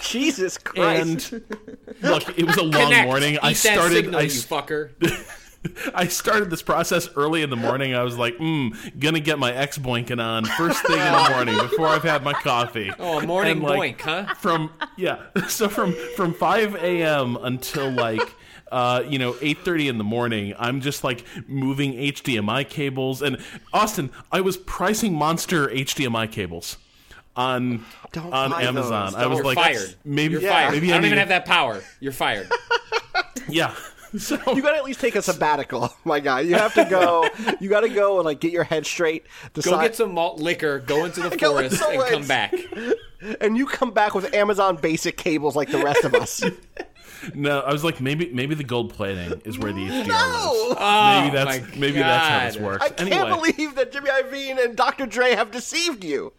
[0.02, 1.32] Jesus Christ.
[1.32, 1.44] and
[2.02, 3.06] look, it was a long Connect.
[3.06, 3.38] morning.
[3.42, 3.94] I Eat that started.
[3.94, 4.90] signal, I, you fucker.
[5.94, 7.94] I started this process early in the morning.
[7.94, 11.56] I was like, mm, gonna get my ex boinking on first thing in the morning
[11.58, 12.90] before I've had my coffee.
[12.98, 14.34] Oh, morning And, like, boink, huh?
[14.34, 17.36] From yeah, so from from five a.m.
[17.40, 18.34] until like.
[18.70, 20.54] Uh, you know, eight thirty in the morning.
[20.58, 23.36] I'm just like moving HDMI cables, and
[23.70, 26.78] Austin, I was pricing monster HDMI cables
[27.36, 29.12] on Don't on Amazon.
[29.12, 29.14] those.
[29.20, 29.94] I was You're like, fired.
[30.06, 30.52] maybe You're Yeah.
[30.52, 30.70] fired.
[30.72, 31.82] Maybe I don't need even have that power.
[32.00, 32.48] You're fired.
[33.46, 33.74] Yeah.
[34.18, 36.40] So You gotta at least take a sabbatical, my guy.
[36.40, 37.26] You have to go.
[37.60, 39.24] You gotta go and like get your head straight.
[39.54, 42.52] Go get some malt liquor, go into the forest, the and come back.
[43.40, 46.42] and you come back with Amazon basic cables like the rest of us.
[47.34, 50.66] No, I was like, maybe maybe the gold plating is where the HDR No!
[50.68, 50.76] lives.
[50.80, 52.64] Oh, maybe that's my maybe that's how this God.
[52.64, 52.84] works.
[52.84, 55.06] I can't anyway, believe that Jimmy Iovine and Dr.
[55.06, 56.32] Dre have deceived you.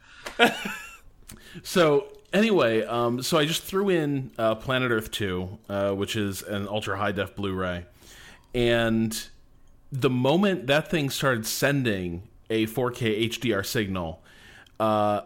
[1.63, 6.41] so anyway, um, so I just threw in uh, Planet Earth Two, uh, which is
[6.41, 7.86] an ultra high def Blu-ray,
[8.53, 9.27] and
[9.91, 14.21] the moment that thing started sending a 4K HDR signal,
[14.79, 15.21] uh,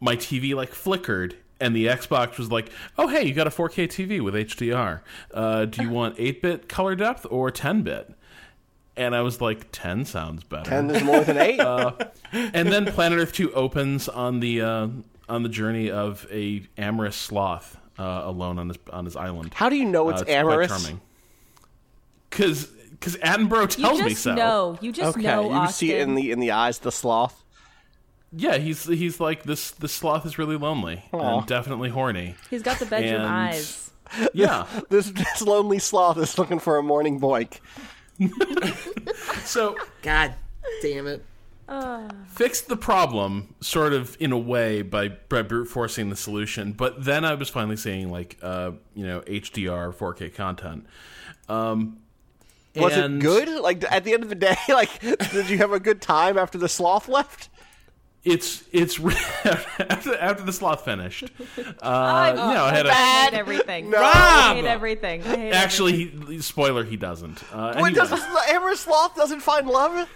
[0.00, 1.36] my TV like flickered.
[1.62, 5.02] And the Xbox was like, "Oh, hey, you got a 4K TV with HDR.
[5.34, 8.14] Uh, do you want 8-bit color depth or 10-bit?"
[8.96, 11.60] And I was like, "10 sounds better." And there's more than eight.
[12.32, 14.88] and then Planet Earth Two opens on the uh,
[15.30, 19.54] on the journey of a amorous sloth uh, alone on his on his island.
[19.54, 20.68] How do you know it's Uh, quite amorous?
[20.70, 21.00] charming.
[22.28, 24.34] Because because Attenborough You tells just me so.
[24.34, 24.78] know.
[24.80, 25.44] You just okay, know.
[25.44, 25.72] you Austin.
[25.88, 27.42] see it in the in the eyes the sloth.
[28.32, 29.70] Yeah, he's he's like this.
[29.72, 31.38] This sloth is really lonely Aw.
[31.38, 32.34] and definitely horny.
[32.50, 33.90] He's got the bedroom And- eyes.
[34.34, 34.66] Yeah.
[34.90, 37.58] This this lonely sloth is looking for a morning boink.
[39.44, 40.34] so God
[40.82, 41.24] damn it.
[42.26, 47.04] Fixed the problem sort of in a way by, by brute forcing the solution but
[47.04, 50.86] then i was finally seeing like uh you know hdr 4k content
[51.48, 51.98] um
[52.76, 53.48] Was and- it good?
[53.60, 56.56] Like at the end of the day, like did you have a good time after
[56.58, 57.48] the sloth left?
[58.22, 59.00] it's it's
[59.44, 61.24] after, after the sloth finished
[61.80, 63.88] uh you know i had I a hate everything.
[63.90, 63.98] No.
[63.98, 65.22] I hate everything.
[65.22, 67.92] I hate actually he, spoiler he doesn't uh Wait, anyway.
[67.94, 70.06] does the amorous sloth doesn't find love?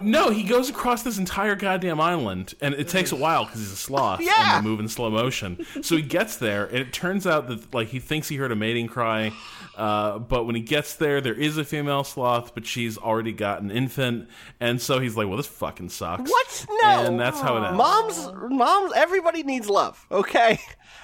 [0.00, 3.72] No, he goes across this entire goddamn island, and it takes a while because he's
[3.72, 4.56] a sloth Yeah.
[4.56, 5.64] and they move in slow motion.
[5.82, 8.56] So he gets there, and it turns out that like he thinks he heard a
[8.56, 9.32] mating cry,
[9.76, 13.62] uh, but when he gets there, there is a female sloth, but she's already got
[13.62, 14.28] an infant,
[14.60, 16.66] and so he's like, "Well, this fucking sucks." What?
[16.82, 17.04] No.
[17.06, 17.78] And that's how it ends.
[17.78, 20.04] Moms, moms, everybody needs love.
[20.10, 20.58] Okay,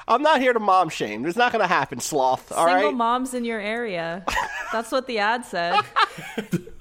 [0.09, 1.25] I'm not here to mom shame.
[1.27, 2.51] It's not going to happen, sloth.
[2.53, 2.95] All Single right.
[2.97, 4.25] moms in your area.
[4.73, 5.81] That's what the ad said.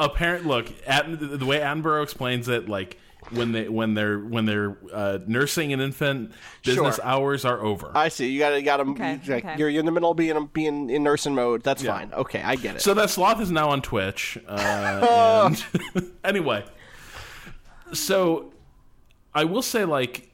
[0.00, 1.06] apparent look at
[1.38, 2.96] the way Attenborough explains it like
[3.30, 6.32] when they when they're when they're uh, nursing an infant
[6.64, 7.04] business Sure.
[7.04, 8.30] hours are over I see.
[8.30, 8.84] You got to, you got to.
[8.92, 9.54] Okay, okay.
[9.58, 11.62] You're, you're in the middle of being being in nursing mode.
[11.62, 11.92] That's Yeah.
[11.98, 12.12] fine.
[12.14, 12.80] Okay, I get it.
[12.82, 15.50] so that sloth is now on twitch uh,
[15.94, 16.64] and anyway
[17.92, 18.52] so
[19.34, 20.32] i will say like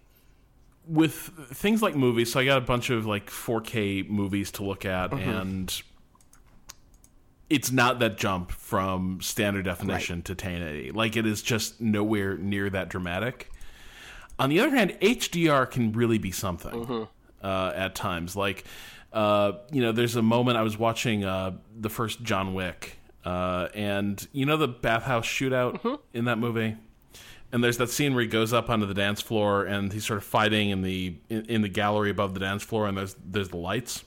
[0.86, 1.12] with
[1.52, 5.12] things like movies so i got a bunch of like 4k movies to look at
[5.12, 5.82] and
[7.48, 12.68] it's not that jump from standard definition to 1080 like it is just nowhere near
[12.70, 13.50] that dramatic.
[14.38, 17.06] On the other hand hdr can really be something
[17.42, 18.36] uh, at times.
[18.36, 18.64] Like
[19.12, 23.68] uh, you know there's a moment i was watching uh, the first john wick uh,
[23.74, 26.76] and you know the bathhouse shootout in that movie?
[27.52, 30.18] And there's that scene where he goes up onto the dance floor and he's sort
[30.18, 33.48] of fighting in the in, in the gallery above the dance floor and there's there's
[33.48, 34.04] the lights.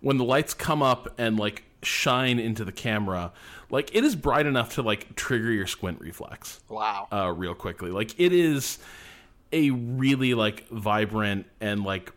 [0.00, 3.32] When the lights come up and like shine into the camera
[3.70, 7.06] like it is bright enough to like trigger your squint reflex wow.
[7.12, 7.90] uh, real quickly.
[7.90, 8.78] Like it is
[9.52, 12.12] a really like vibrant and like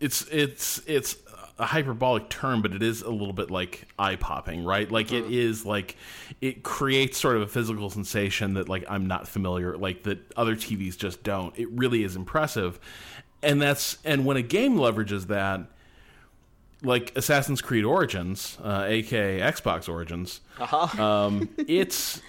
[0.00, 1.16] it's it's it's
[1.58, 4.90] a hyperbolic term, but it is a little bit like eye popping, right?
[4.90, 5.96] Like it is like
[6.40, 10.56] it creates sort of a physical sensation that like I'm not familiar, like that other
[10.56, 11.56] TVs just don't.
[11.58, 12.78] It really is impressive,
[13.42, 15.60] and that's and when a game leverages that.
[16.82, 20.40] Like Assassin's Creed Origins, uh, aka Xbox Origins,
[20.98, 22.22] um, it's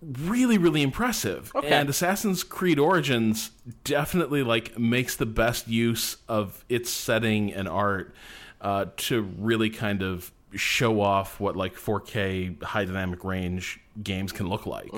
[0.00, 1.70] really really impressive Okay.
[1.70, 3.50] and assassin's creed origins
[3.82, 8.14] definitely like makes the best use of its setting and art
[8.60, 14.48] uh, to really kind of show off what like 4k high dynamic range games can
[14.48, 14.88] look like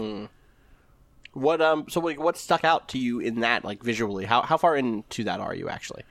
[1.33, 1.87] What um?
[1.89, 4.25] So like, what stuck out to you in that like visually?
[4.27, 6.03] How how far into that are you actually?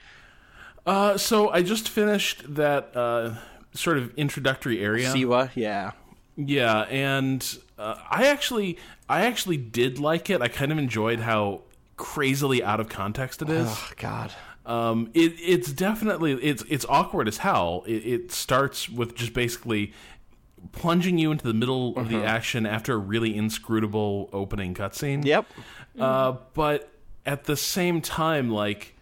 [0.86, 3.34] Uh, so i just finished that uh,
[3.74, 5.92] sort of introductory area Siwa, yeah.
[6.46, 7.46] Yeah, and
[7.78, 8.78] uh, I actually,
[9.10, 10.42] I actually did like it.
[10.42, 11.64] I kind of enjoyed how
[11.98, 13.68] crazily out of context it is.
[13.70, 14.34] Oh God.
[14.66, 17.84] Um, it, it's definitely it's it's awkward as hell.
[17.88, 19.94] It, it starts with just basically
[20.72, 25.26] plunging you into the middle of the action after a really inscrutable opening cutscene.
[25.26, 25.46] Yep.
[25.98, 26.90] Uh, but
[27.26, 28.96] at the same time, like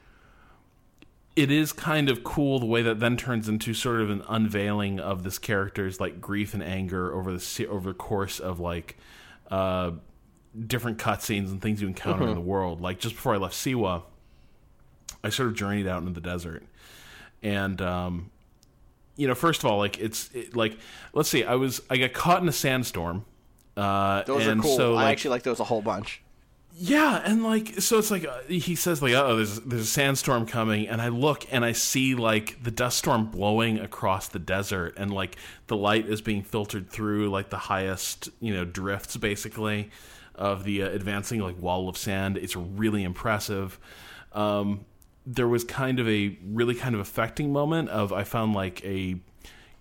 [1.38, 5.00] it is kind of cool the way that then turns into sort of an unveiling
[5.00, 8.98] of this character's like grief and anger over the over the course of like
[9.52, 9.92] uh,
[10.66, 12.82] different cutscenes and things you encounter in the world.
[12.82, 14.02] Like just before I left Siwa,
[15.24, 16.64] I sort of journeyed out into the desert,
[17.44, 18.32] and um,
[19.16, 20.76] you know, first of all, like it's it, like
[21.14, 23.26] let's see, I was I got caught in a sandstorm.
[23.78, 24.76] Uh, Those and are cool.
[24.76, 26.24] So, I actually like those a whole bunch.
[26.80, 30.46] Yeah, and like so, it's like uh, he says like, "Oh, there's there's a sandstorm
[30.46, 34.94] coming," and I look and I see like the dust storm blowing across the desert,
[34.96, 39.90] and like the light is being filtered through like the highest you know drifts basically
[40.36, 42.38] of the uh, advancing like wall of sand.
[42.38, 43.80] It's really impressive.
[44.34, 44.86] Um,
[45.26, 49.20] there was kind of a really kind of affecting moment of I found like a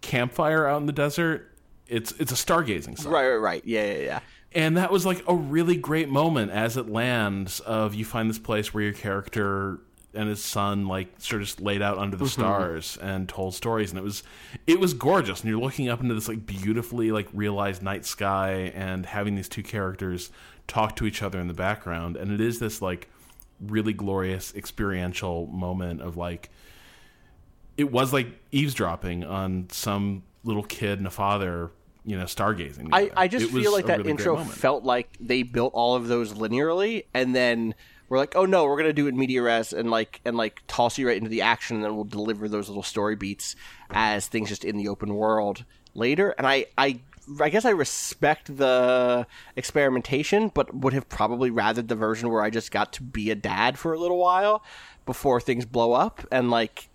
[0.00, 1.52] campfire out in the desert.
[1.88, 3.64] It's it's a stargazing site Right, right, right.
[3.66, 4.20] Yeah, yeah, yeah.
[4.52, 8.38] And that was like a really great moment as it lands of you find this
[8.38, 9.80] place where your character
[10.16, 12.40] and his son like sort of just laid out under the mm-hmm.
[12.40, 13.90] stars and told stories.
[13.90, 14.22] And it was
[14.66, 15.40] it was gorgeous.
[15.40, 19.48] And you're looking up into this like beautifully like realized night sky and having these
[19.48, 20.30] two characters
[20.66, 22.16] talk to each other in the background.
[22.16, 23.08] And it is this like
[23.60, 26.50] really glorious experiential moment of like
[27.76, 31.70] it was like eavesdropping on some little kid and a father
[32.06, 33.10] you know stargazing I.
[33.16, 36.32] I just It feel like that really intro felt like they built all of those
[36.32, 37.74] linearly, and then
[38.08, 40.96] we're like, oh no, we're gonna do it media res and like and like toss
[40.96, 43.56] you right into the action, and then we'll deliver those little story beats
[43.90, 46.30] as things just in the open world later.
[46.38, 47.00] And I I
[47.40, 49.26] I guess I respect the
[49.56, 53.34] experimentation, but would have probably rathered the version where I just got to be a
[53.34, 54.62] dad for a little while
[55.04, 56.88] before things blow up and like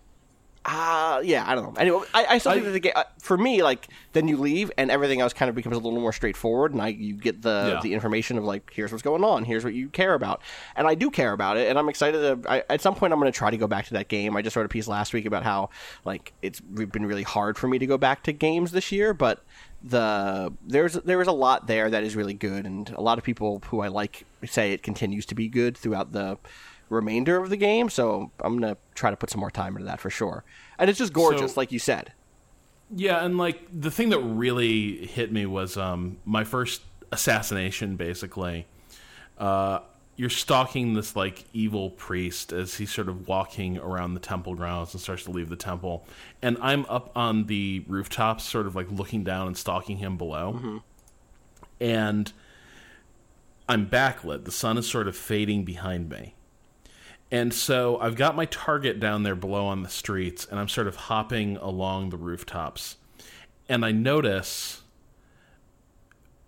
[0.63, 1.79] Uh, yeah, I don't know.
[1.81, 4.37] Anyway, I, I still think I- that the game, uh, for me, like, then you
[4.37, 7.41] leave and everything else kind of becomes a little more straightforward, and I you get
[7.41, 7.79] the Yeah.
[7.81, 10.41] the information of like, here's what's going on, here's what you care about,
[10.75, 12.43] and I do care about it, and I'm excited.
[12.43, 14.35] To, I, at some point, I'm going to try to go back to that game.
[14.37, 15.71] I just wrote a piece last week about how
[16.05, 19.43] like it's been really hard for me to go back to games this year, but
[19.83, 23.23] the there's there is a lot there that is really good, and a lot of
[23.23, 26.37] people who I like say it continues to be good throughout the
[26.91, 27.89] remainder of the game.
[27.89, 30.43] So I'm gonna try to put some more time into that for sure.
[30.77, 32.13] And it's just gorgeous, So- like you said.
[32.93, 36.81] Yeah, and like the thing that really hit me was um, my first
[37.13, 37.95] assassination.
[37.95, 38.67] Basically,
[39.37, 39.79] uh,
[40.17, 44.93] you're stalking this like evil priest as he's sort of walking around the temple grounds
[44.93, 46.05] and starts to leave the temple,
[46.41, 50.81] and I'm up on the rooftops, sort of like looking down and stalking him below,
[51.79, 52.33] and
[53.69, 54.43] I'm backlit.
[54.43, 56.35] The sun is sort of fading behind me.
[57.31, 60.87] And so I've got my target down there below on the streets, and I'm sort
[60.87, 62.97] of hopping along the rooftops.
[63.69, 64.81] And I notice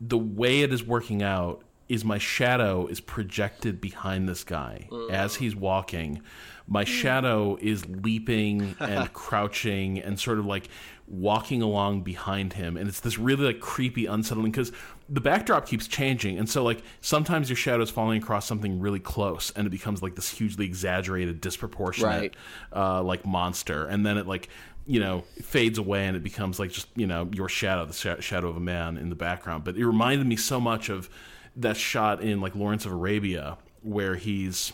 [0.01, 5.33] the way it is working out is my shadow is projected behind this guy as
[5.33, 5.37] mm.
[5.37, 6.21] he's walking.
[6.67, 6.89] My hmm.
[6.89, 10.69] shadow is leaping and crouching and sort of like
[11.13, 12.75] walking along behind him.
[12.75, 14.71] And it's this really like creepy, unsettling because
[15.07, 16.39] the backdrop keeps changing.
[16.39, 20.01] And so like sometimes your shadow is falling across something really close and it becomes
[20.01, 22.35] like this hugely exaggerated, disproportionate
[22.73, 22.75] Right.
[22.75, 23.85] uh, like monster.
[23.85, 24.49] And then it like
[24.85, 28.19] you know fades away and it becomes like just you know your shadow the sha-
[28.19, 31.09] shadow of a man in the background but it reminded me so much of
[31.55, 34.73] that shot in like lawrence of arabia where he's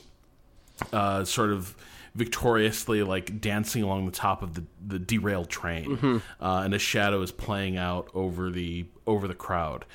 [0.91, 1.75] uh, sort of
[2.15, 7.21] victoriously like dancing along the top of the, the derailed train uh, and his shadow
[7.21, 9.85] is playing out over the over the crowd.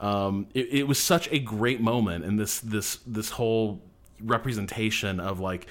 [0.00, 3.80] Um, it, it was such a great moment and this this this whole
[4.20, 5.66] representation of like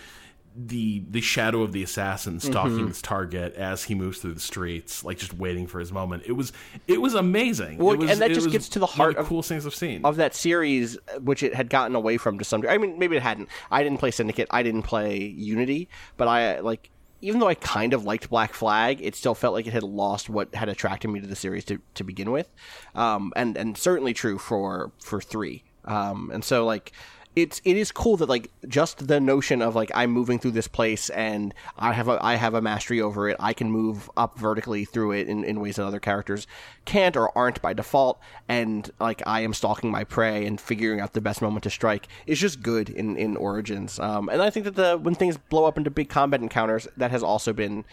[0.55, 5.03] the the shadow of the assassin stalking his target as he moves through the streets,
[5.05, 6.23] like just waiting for his moment.
[6.25, 6.51] It was
[6.87, 7.77] it was amazing.
[7.77, 9.73] Well, It was- and that just gets to the heart of the coolest things I've
[9.75, 10.03] seen.
[10.05, 12.73] Of that series, which it had gotten away from to some degree.
[12.75, 13.47] I mean, maybe it hadn't.
[13.71, 14.47] I didn't play Syndicate.
[14.51, 15.87] I didn't play Unity.
[16.17, 16.89] But I like,
[17.21, 20.29] even though I kind of liked Black Flag, it still felt like it had lost
[20.29, 22.49] what had attracted me to the series to, to begin with.
[22.95, 25.63] Um, and and certainly true for for three.
[25.85, 26.91] Um, and so like
[27.35, 30.67] it's it is cool that like just the notion of like I'm moving through this
[30.67, 33.37] place and I have a I have a mastery over it.
[33.39, 36.45] I can move up vertically through it in, in ways that other characters
[36.83, 38.19] can't or aren't by default.
[38.49, 42.07] And like I am stalking my prey and figuring out the best moment to strike
[42.27, 43.97] is just good in in Origins.
[43.99, 47.11] Um, and I think that the when things blow up into big combat encounters, that
[47.11, 47.85] has also been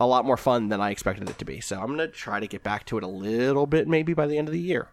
[0.00, 1.60] a lot more fun than I expected it to be.
[1.60, 4.38] So I'm gonna try to get back to it a little bit maybe by the
[4.38, 4.88] end of the year.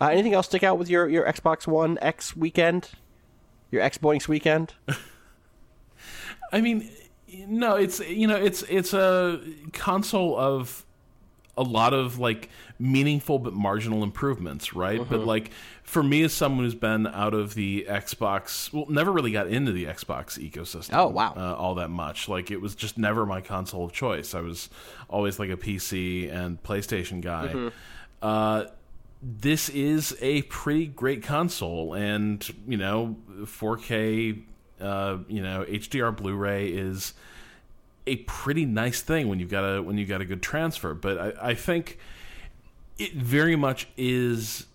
[0.00, 2.90] Uh, anything else stick out with your, your Xbox One X weekend?
[3.70, 4.74] Your X Boinks weekend?
[6.52, 6.88] I mean,
[7.48, 9.40] no, it's you know, it's it's a
[9.72, 10.84] console of
[11.58, 14.98] a lot of like meaningful but marginal improvements, right?
[14.98, 15.26] But Mm-hmm.
[15.28, 15.50] like
[15.82, 19.72] for me as someone who's been out of the Xbox, well, never really got into
[19.72, 20.90] the Xbox ecosystem.
[20.92, 21.32] Oh, wow.
[21.36, 22.28] uh, all that much.
[22.28, 24.34] Like it was just never my console of choice.
[24.34, 24.68] I was
[25.08, 27.48] always like a PC and PlayStation guy.
[27.48, 27.68] Mm-hmm.
[28.20, 28.64] Uh,
[29.22, 34.42] this is a pretty great console, and you know, 4K,
[34.80, 37.14] uh, you know, HDR Blu-ray is
[38.06, 40.94] a pretty nice thing when you've got a when you've got a good transfer.
[40.94, 41.98] But I, I think
[42.98, 44.66] it very much is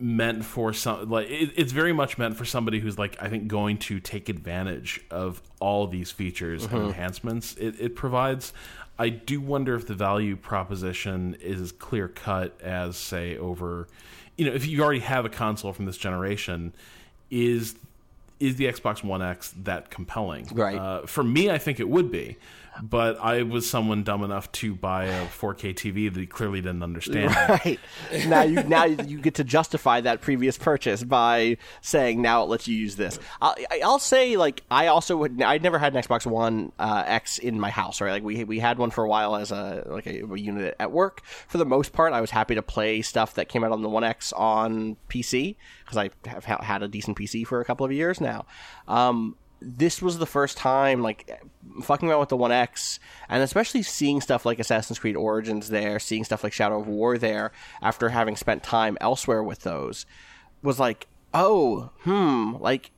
[0.00, 3.46] meant for some like it, it's very much meant for somebody who's like I think
[3.46, 8.52] going to take advantage of all these features and enhancements it, it provides.
[8.98, 13.88] I do wonder if the value proposition is as clear cut as say over
[14.36, 16.72] you know if you already have a console from this generation
[17.30, 17.74] is
[18.40, 20.48] is the Xbox One X that compelling?
[20.52, 20.76] Right.
[20.76, 22.36] Uh, for me, I think it would be,
[22.82, 27.34] but I was someone dumb enough to buy a 4K TV that clearly didn't understand.
[27.54, 27.78] Right.
[28.26, 32.66] now you now you get to justify that previous purchase by saying now it lets
[32.66, 33.18] you use this.
[33.40, 37.38] I'll, I'll say like I also would I'd never had an Xbox One uh, X
[37.38, 38.00] in my house.
[38.00, 40.74] Right, like we we had one for a while as a like a, a unit
[40.80, 41.22] at work.
[41.48, 43.88] For the most part, I was happy to play stuff that came out on the
[43.88, 47.84] One X on PC because I have ha- had a decent PC for a couple
[47.86, 48.46] of years now.
[48.88, 51.42] Um, this was the first time like
[51.82, 55.98] fucking around with the One X, and especially seeing stuff like Assassin's Creed Origins there,
[55.98, 57.50] seeing stuff like Shadow of War there,
[57.82, 60.06] after having spent time elsewhere with those,
[60.62, 62.90] was like, oh, hmm, like.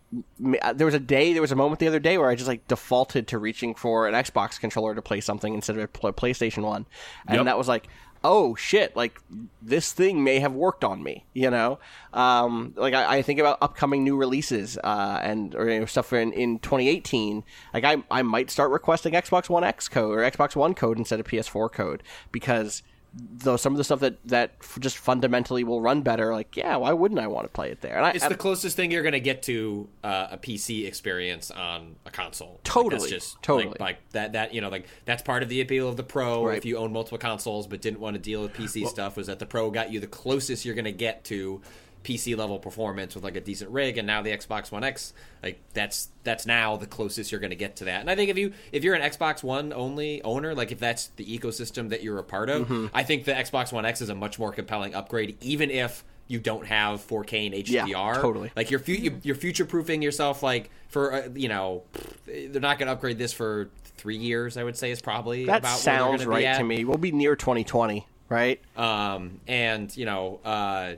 [0.63, 2.49] uh, There was a day, there was a moment the other day where I just
[2.49, 6.63] like defaulted to reaching for an Xbox controller to play something instead of a PlayStation
[6.63, 6.87] one,
[7.27, 7.45] and Yep.
[7.47, 7.89] that was like,
[8.29, 9.21] oh shit, like
[9.63, 11.79] this thing may have worked on me, you know?
[12.13, 16.13] Um, like I, I think about upcoming new releases, uh, and, or you know, stuff
[16.13, 17.45] in, in 2018.
[17.73, 21.21] Like I, I might start requesting Xbox One X code or Xbox One code instead
[21.21, 22.03] of PS4 code
[22.33, 22.83] because
[23.15, 26.93] though some of the stuff that that just fundamentally will run better, like yeah, why
[26.93, 27.97] wouldn't I want to play it there?
[27.97, 31.51] And I, It's the closest thing you're going to get to uh, a PC experience
[31.51, 32.61] on a console.
[32.65, 33.69] Totally, that's just totally.
[33.71, 34.33] like, like that.
[34.33, 36.47] That you know, like that's part of the appeal of the Pro.
[36.47, 36.59] Right.
[36.59, 39.39] If you own multiple consoles but didn't want to deal with PC stuff, was that
[39.39, 41.63] the Pro got you the closest you're going to get to
[42.07, 45.59] PC level performance with like a decent rig, and now the Xbox One X, like
[45.75, 48.01] that's that's now the closest you're going to get to that.
[48.01, 51.09] And I think if you if you're an Xbox One only owner, like if that's
[51.17, 52.87] the ecosystem that you're a part of, Mm-hmm.
[52.95, 56.39] I think the Xbox One X is a much more compelling upgrade, even if you
[56.41, 58.21] don't have 4K and Yeah, HDR.
[58.21, 58.51] totally.
[58.57, 60.43] Like you're fu- you- you're future proofing yourself.
[60.43, 61.83] Like for uh, you know,
[62.27, 64.57] they're not going to upgrade this for three years.
[64.57, 66.85] I would say is probably that about sounds right to me.
[66.85, 68.61] We'll be near 2020, right?
[68.77, 70.95] Um, and you know, uh,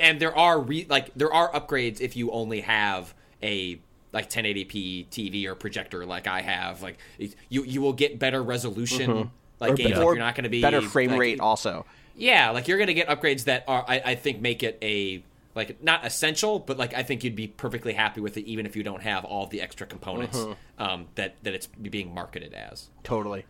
[0.00, 3.78] and there are re- like there are upgrades if you only have a
[4.12, 6.82] like 1080p TV or projector like I have.
[6.82, 6.98] Like
[7.48, 9.30] you you will get better resolution.
[9.58, 11.86] Like Or games, better- like, you're not going to be better frame like, rate also.
[12.14, 15.22] Yeah, like you're going to get upgrades that are I, I think make it a
[15.54, 18.76] like not essential, but like I think you'd be perfectly happy with it even if
[18.76, 20.82] you don't have all the extra components Mm-hmm.
[20.82, 22.88] um, that that it's being marketed as.
[23.02, 23.44] Totally.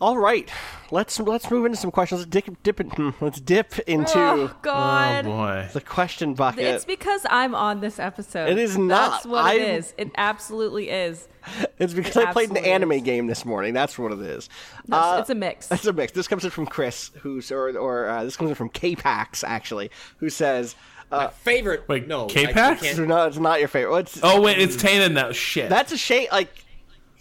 [0.00, 0.50] All right,
[0.90, 2.22] let's let's move into some questions.
[2.22, 5.24] Let's dip, dip in- let's dip into Oh Oh God.
[5.24, 5.68] boy.
[5.72, 6.64] the question bucket.
[6.64, 8.48] It's because I'm on this episode.
[8.48, 9.12] It is not.
[9.12, 9.94] That's what it I'm- is.
[9.96, 11.28] It absolutely is.
[11.78, 13.02] It's because It I played an anime is.
[13.02, 13.74] game this morning.
[13.74, 14.48] That's what it is.
[14.88, 15.68] No, Uh, it's a mix.
[15.72, 16.12] It's a mix.
[16.12, 19.90] This comes in from Chris, who's or or uh, this comes in from K-Pax actually,
[20.18, 20.74] who says,
[21.12, 21.84] uh, Favorite?
[21.88, 22.56] Wait, no, K-Pax?
[22.56, 25.30] I- I can't- so "No, it's not your favorite." It's, Oh wait, it's tainted now.
[25.32, 25.68] Shit.
[25.68, 26.26] that's a shame.
[26.32, 26.61] Like.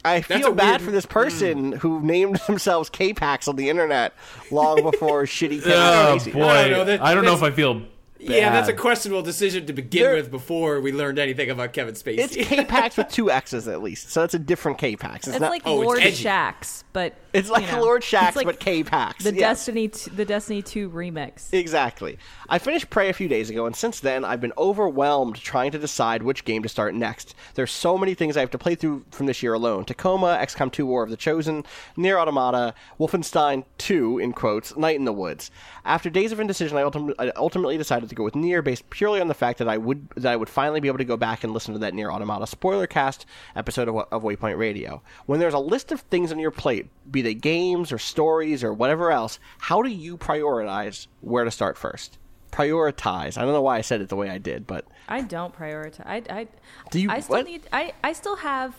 [0.03, 1.77] I feel bad weird- for this person mm.
[1.77, 4.13] who named themselves K-Pax on the internet
[4.51, 6.33] long before shitty Kevin oh Spacey.
[6.33, 6.43] boy.
[6.45, 7.83] I don't know, that- I don't know if I feel.
[8.23, 11.95] Yeah, that's a questionable decision to begin There- with before we learned anything about Kevin
[11.95, 12.19] Spacey.
[12.19, 15.25] It's K-Pax with two X's at least, so that's a different K-Pax.
[15.27, 15.49] It's, It's not.
[15.49, 16.23] like Oh, it's Lord edgy.
[16.25, 19.23] Shaxx, but it's like you know, Lord Shaxx, like but K-Pax.
[19.23, 19.39] the yes.
[19.39, 21.53] Destiny, t- the Destiny Two remix.
[21.53, 22.17] Exactly.
[22.49, 25.79] I finished Prey a few days ago, and since then I've been overwhelmed trying to
[25.79, 27.35] decide which game to start next.
[27.55, 30.71] There's so many things I have to play through from this year alone: Tacoma, XCOM
[30.71, 31.63] 2: War of the Chosen,
[31.97, 35.51] Nier Automata, Wolfenstein 2 in quotes, Night in the Woods.
[35.83, 39.19] After days of indecision, I, ultim- I ultimately decided to go with Nier, based purely
[39.21, 41.43] on the fact that I would that I would finally be able to go back
[41.43, 43.25] and listen to that Nier Automata spoiler cast
[43.55, 45.01] episode of, of Waypoint Radio.
[45.25, 48.73] When there's a list of things on your plate, be they games or stories or
[48.73, 52.17] whatever else, how do you prioritize where to start first?
[52.51, 53.37] Prioritize.
[53.37, 56.05] I don't know why I said it the way I did, but I don't prioritize.
[56.05, 56.47] I, I,
[56.91, 57.45] Do you- I still what?
[57.45, 57.61] need.
[57.71, 58.75] I, I still have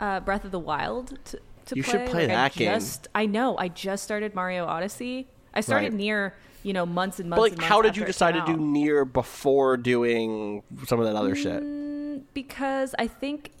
[0.00, 1.92] uh, Breath of the Wild to, to You play.
[1.92, 2.74] should play Like, I that game.
[2.74, 3.56] Just, I know.
[3.58, 5.28] I just started Mario Odyssey.
[5.52, 6.00] I started Right.
[6.00, 7.38] Nier, you know, months and months.
[7.38, 11.14] but like, months how did you decide to do Nier before doing some of that
[11.14, 11.62] other shit?
[12.34, 13.52] Because I think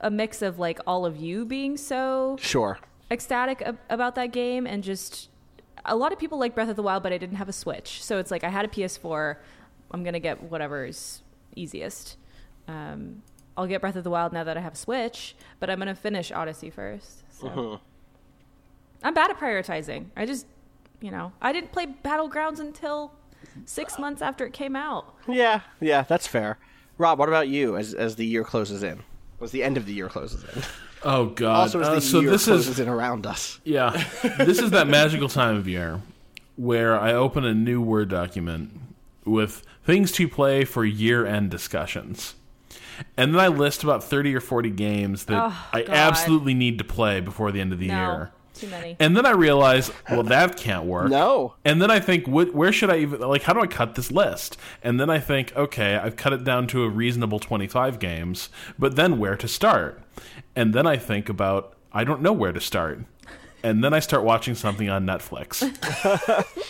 [0.00, 2.78] a mix of like all of you being so Sure.
[3.10, 5.28] Ecstatic ab- about that game and just
[5.84, 8.02] a lot of people like Breath of the Wild, but I didn't have a Switch,
[8.02, 9.36] so it's like I had a PS4.
[9.90, 11.22] I'm gonna get whatever's
[11.56, 12.16] easiest.
[12.66, 13.22] Um,
[13.56, 15.94] I'll get Breath of the Wild now that I have a Switch, but I'm gonna
[15.94, 17.22] finish Odyssey first.
[17.40, 17.48] So.
[17.48, 17.84] Mm-hmm.
[19.02, 20.06] I'm bad at prioritizing.
[20.16, 20.46] I just,
[21.00, 23.12] you know, I didn't play Battlegrounds until
[23.64, 25.14] six months after it came out.
[25.28, 26.58] Yeah, yeah, that's fair.
[26.98, 29.02] Rob, what about you as as the year closes in?
[29.40, 30.62] As the end of the year closes in.
[31.04, 31.54] Oh god.
[31.74, 33.60] Also, as the Uh, so year this closes is in around us.
[33.64, 33.90] yeah.
[34.38, 36.00] this is that magical time of year
[36.56, 38.70] where I open a new Word document
[39.24, 42.34] with things to play for year-end discussions.
[43.16, 46.84] And then I list about 30 or 40 games that Oh, I absolutely need to
[46.84, 48.30] play before the end of the No, year.
[48.58, 48.96] Too many.
[49.00, 51.10] And then I realize, well, that can't work.
[51.10, 51.54] No.
[51.64, 53.42] And then I think, wh- where should I even like?
[53.42, 54.56] How do I cut this list?
[54.82, 58.48] And then I think, okay, I've cut it down to a reasonable twenty-five games.
[58.78, 60.02] But then where to start?
[60.56, 63.00] And then I think about, I don't know where to start.
[63.62, 65.60] And then I start watching something on Netflix.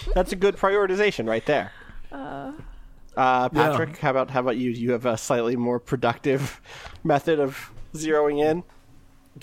[0.14, 1.72] That's a good prioritization right there.
[2.12, 2.52] Uh,
[3.48, 4.70] Patrick, how about how about you?
[4.70, 6.60] You have a slightly more productive
[7.04, 8.62] method of zeroing in.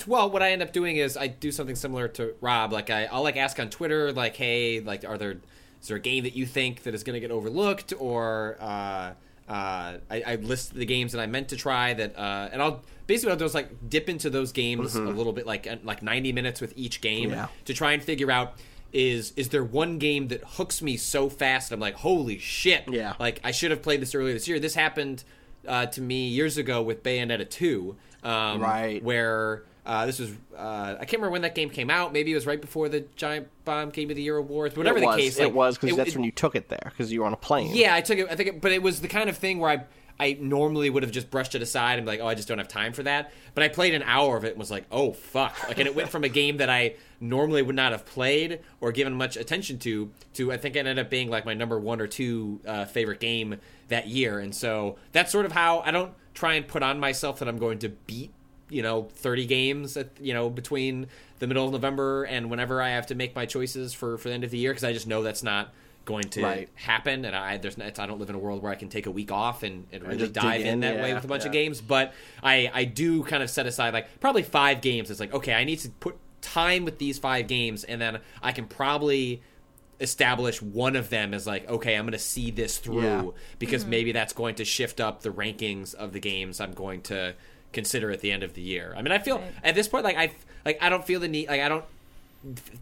[0.07, 2.71] Well, what I end up doing is I do something similar to Rob.
[2.73, 5.37] Like I, I'll like ask on Twitter, like, hey, like, are there
[5.81, 9.13] is there a game that you think that is going to get overlooked, or uh,
[9.47, 12.81] uh, I, I list the games that I meant to try that, uh, and I'll
[13.05, 16.01] basically what I'll do is like dip into those games a little bit, like like
[16.01, 17.47] ninety minutes with each game Yeah.
[17.65, 18.53] to try and figure out.
[18.93, 21.73] Is is there one game that hooks me so fast?
[21.73, 22.85] I'm like, holy shit!
[22.87, 23.13] Yeah.
[23.19, 24.57] Like I should have played this earlier this year.
[24.57, 25.25] This happened
[25.67, 29.03] uh, to me years ago with Bayonetta two, um, Right.
[29.03, 32.11] Where Uh, this was uh, I can't remember when that game came out.
[32.11, 34.75] Maybe it was right before the Giant Bomb Game of the Year awards.
[34.75, 35.15] Whatever it the was.
[35.17, 37.33] case, it was because that's it- when you took it there because you were on
[37.33, 37.71] a plane.
[37.75, 38.27] yeah, I took it.
[38.29, 39.83] I think, it, but it was the kind of thing where I
[40.17, 42.57] I normally would have just brushed it aside and be like, oh, I just don't
[42.57, 43.31] have time for that.
[43.53, 45.67] But I played an hour of it and was like, oh fuck!
[45.67, 48.91] Like, and it went from a game that I normally would not have played or
[48.91, 52.01] given much attention to to I think it ended up being like my number one
[52.01, 53.57] or two uh, favorite game
[53.89, 54.39] that year.
[54.39, 57.57] And so that's sort of how I don't try and put on myself that I'm
[57.59, 58.31] going to beat
[58.69, 61.07] you know 30 games at, you know between
[61.39, 64.33] the middle of November and whenever I have to make my choices for for the
[64.33, 65.73] end of the year because I just know that's not
[66.05, 66.69] going to Right.
[66.75, 67.25] happen.
[67.25, 69.11] And I there's not, I don't live in a world where I can take a
[69.11, 71.81] week off and, and really dive in, in, that way with a bunch of games.
[71.81, 72.13] But
[72.43, 75.11] I I do kind of set aside like probably 5 games.
[75.11, 78.51] It's like okay I need to put time with these 5 games and then I
[78.51, 79.41] can probably
[79.99, 83.25] establish one of them as like okay i'm going to see this through Yeah.
[83.59, 83.91] because mm-hmm.
[83.91, 87.33] maybe that's going to shift up the rankings of the games i'm going to
[87.75, 90.17] consider at the end of the year i mean i feel at this point like
[90.17, 90.31] i
[90.65, 91.85] like i don't feel the need like i don't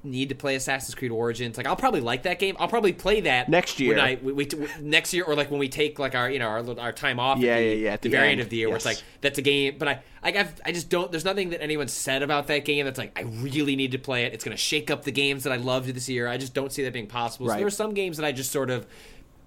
[0.04, 1.58] need to play Assassin's Creed Origins.
[1.58, 2.56] Like I'll probably like that game.
[2.60, 3.96] I'll probably play that Next year.
[3.96, 4.50] When I we, we,
[4.82, 7.40] next year or like when we take like our you know our our time off.
[7.40, 8.76] Yeah, at the, yeah, yeah, at the, the very end, end of the year, where
[8.76, 9.76] it's like that's a game.
[9.78, 11.12] But I like I've, I just don't.
[11.12, 14.26] There's nothing that anyone said about that game that's like I really need to play
[14.26, 14.34] it.
[14.34, 16.28] It's gonna shake up the games that I loved this year.
[16.28, 17.48] I just don't see that being possible.
[17.48, 18.86] So there are some games that I just sort of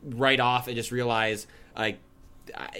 [0.02, 1.98] write off and just realize like I-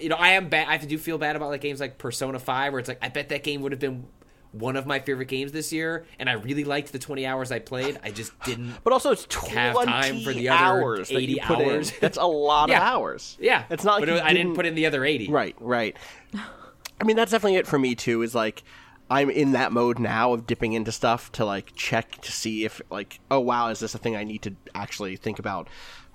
[0.01, 0.69] you know I am bad.
[0.69, 3.29] I do feel bad about like games like Persona Five, where it's like I bet
[3.31, 4.07] that game would have been
[4.53, 7.59] one of my favorite games this year, and I really liked the 20 hours I
[7.59, 7.99] played.
[8.03, 8.75] I just didn't.
[8.85, 11.69] But also, it's 20 have time for the other hours that 80 you put in.
[11.71, 11.93] hours.
[12.01, 12.79] That's a lot Yeah.
[12.79, 13.37] of hours.
[13.41, 15.29] Yeah, It's not like But you I didn't put in the other 80.
[15.29, 15.97] Right, right.
[17.01, 18.23] I mean, that's definitely it for me too.
[18.23, 18.63] Is like
[19.11, 22.81] I'm in that mode now of dipping into stuff to like check to see if
[22.91, 25.69] like oh wow is this a thing I need to actually think about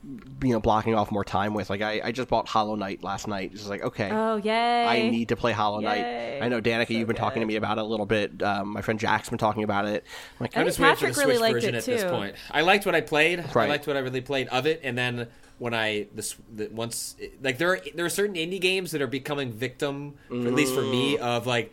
[0.04, 3.28] you know blocking off more time with like I, I just bought Hollow Knight last
[3.28, 4.86] night it's like okay Oh, yay.
[4.86, 6.40] I need to play Hollow Knight Yay.
[6.42, 8.82] I know Danika you've been talking to me about it a little bit um, my
[8.82, 10.04] friend Jack's been talking about it
[10.40, 11.86] I'm like I I'm just waiting for the Patrick really Switch liked version it at
[11.86, 12.36] this point.
[12.50, 13.40] I liked what I played.
[13.66, 15.28] I liked what I really played of it, and then
[15.60, 19.08] when I this the, once like there are there are certain indie games that are
[19.08, 21.72] becoming victim, at least for me, of like.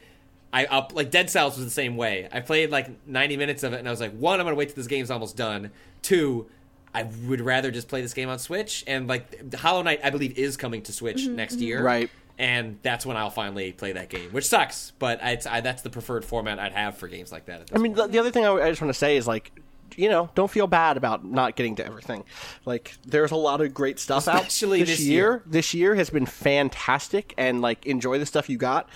[0.50, 2.26] I up like Dead Cells was the same way.
[2.32, 4.68] I played like 90 minutes of it, and I was like, one, I'm gonna wait
[4.68, 5.70] till this game's almost done.
[6.00, 6.46] Two,
[6.98, 8.84] I would rather just play this game on Switch.
[8.86, 12.10] And like Hollow Knight, I believe is coming to Switch Mm-hmm, next year, Right.
[12.40, 15.90] And that's when I'll finally play that game, which sucks, but it's, I, that's the
[15.90, 17.62] preferred format I'd have for games like that.
[17.62, 19.26] At this I mean, the, the other thing I, I just want to say is
[19.26, 19.50] like,
[19.98, 22.24] you know, don't feel bad about not getting to everything.
[22.64, 25.30] Like, there's a lot of great stuff Especially out this, this year.
[25.30, 25.42] year.
[25.44, 28.88] This year has been fantastic, and like, enjoy the stuff you got,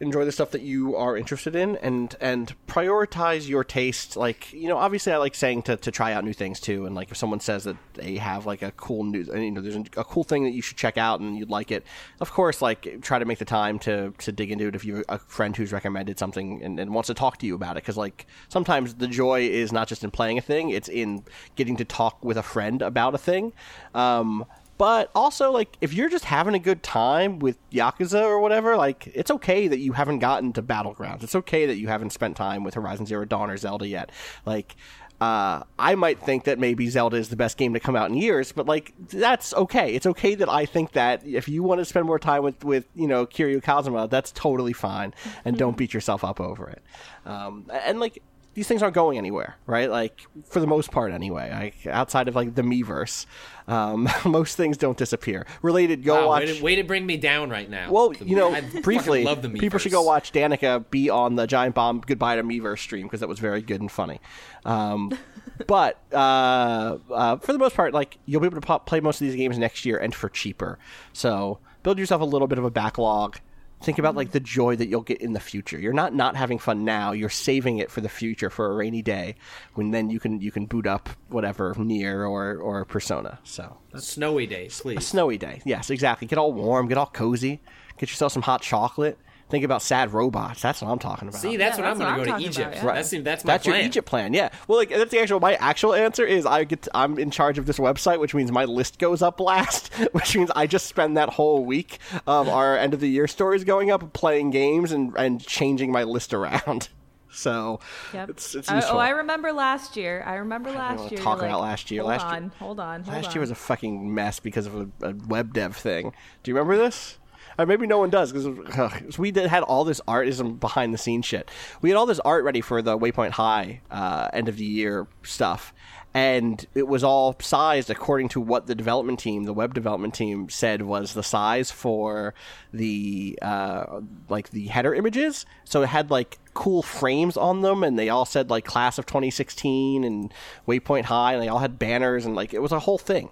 [0.00, 4.16] enjoy the stuff that you are interested in, and and prioritize your taste.
[4.16, 6.94] Like, you know, obviously, I like saying to, to try out new things too, and
[6.94, 9.76] like if someone says that they have like a cool new, uh, you know, there's
[9.76, 11.84] a, a cool thing that you should check out and you'd like it,
[12.20, 14.96] of course, like try to make the time to to dig into it if you
[14.96, 17.82] have a friend who's recommended something and, and wants to talk to you about it,
[17.82, 21.24] because like sometimes the joy is not just in playing a thing; it's in
[21.56, 23.52] getting to talk with a friend about a thing.
[23.94, 24.46] Um,
[24.78, 29.06] but also, like, if you're just having a good time with Yakuza or whatever, like,
[29.14, 31.22] it's okay that you haven't gotten to Battlegrounds.
[31.22, 34.12] It's okay that you haven't spent time with Horizon Zero Dawn or Zelda yet.
[34.44, 34.76] Like,
[35.18, 38.16] uh, I might think that maybe Zelda is the best game to come out in
[38.16, 39.94] years, but like, that's okay.
[39.94, 42.84] It's okay that I think that if you want to spend more time with, with
[42.94, 45.14] you know, Kiryu Kazuma, that's totally fine,
[45.46, 46.82] and don't beat yourself up over it.
[47.24, 48.22] Um, and like,
[48.56, 49.90] these things aren't going anywhere, right?
[49.90, 51.50] Like for the most part, anyway.
[51.52, 53.26] Like outside of like the Miiverse,
[53.68, 55.46] um, most things don't disappear.
[55.60, 56.40] Related, go Wow, watch.
[56.46, 57.90] way, to, way to bring me down right now.
[57.92, 61.36] well, The- you know, I briefly, love the people should go watch Danika be on
[61.36, 64.20] the Giant Bomb Goodbye to Miiverse stream because that was very good and funny.
[64.64, 65.16] Um,
[65.66, 69.20] but uh, uh, for the most part, like you'll be able to pop, play most
[69.20, 70.78] of these games next year and for cheaper.
[71.12, 73.38] So build yourself a little bit of a backlog.
[73.82, 75.78] Think about like the joy that you'll get in the future.
[75.78, 77.12] You're not not having fun now.
[77.12, 79.36] You're saving it for the future for a rainy day
[79.74, 83.38] when then you can you can boot up whatever Nier or or Persona.
[83.44, 85.06] So Snowy day, please.
[85.06, 85.60] snowy day.
[85.64, 86.26] Yes, exactly.
[86.26, 86.88] Get all warm.
[86.88, 87.60] Get all cozy.
[87.98, 89.18] Get yourself some hot chocolate.
[89.48, 90.60] Think about sad robots.
[90.60, 91.40] That's what I'm talking about.
[91.40, 92.78] See, that's Yeah, when I'm going to go to Egypt.
[92.78, 92.94] about, yeah.
[92.94, 93.76] That's that's my that's plan.
[93.76, 94.48] your Egypt plan, yeah.
[94.66, 95.38] Well, like that's the actual.
[95.38, 96.82] My actual answer is I get.
[96.82, 100.36] To, I'm in charge of this website, which means my list goes up last, which
[100.36, 103.90] means I just spend that whole week of our end of the year stories going
[103.92, 106.88] up, playing games, and and changing my list around.
[107.28, 107.80] So
[108.14, 108.30] Yep.
[108.30, 108.96] it's it's I- useful.
[108.96, 110.24] oh, I remember last year.
[110.26, 111.18] I remember last wanna year.
[111.20, 112.00] talk about like, last year.
[112.00, 113.32] Hold Last year- on, hold on, hold Last on.
[113.34, 116.14] year was a fucking mess because of a, a web dev thing.
[116.42, 117.18] Do you remember this?
[117.58, 121.24] Or maybe no one does because we did, had all this artism behind the scenes
[121.24, 121.50] shit.
[121.80, 125.06] We had all this art ready for the Waypoint High uh, end of the year
[125.22, 125.72] stuff,
[126.12, 130.48] and it was all sized according to what the development team, the web development team,
[130.48, 132.34] said was the size for
[132.72, 135.46] the uh, like the header images.
[135.64, 139.06] So it had like cool frames on them, and they all said like class of
[139.06, 140.32] 2016 and
[140.68, 143.30] Waypoint High, and they all had banners, and like it was a whole thing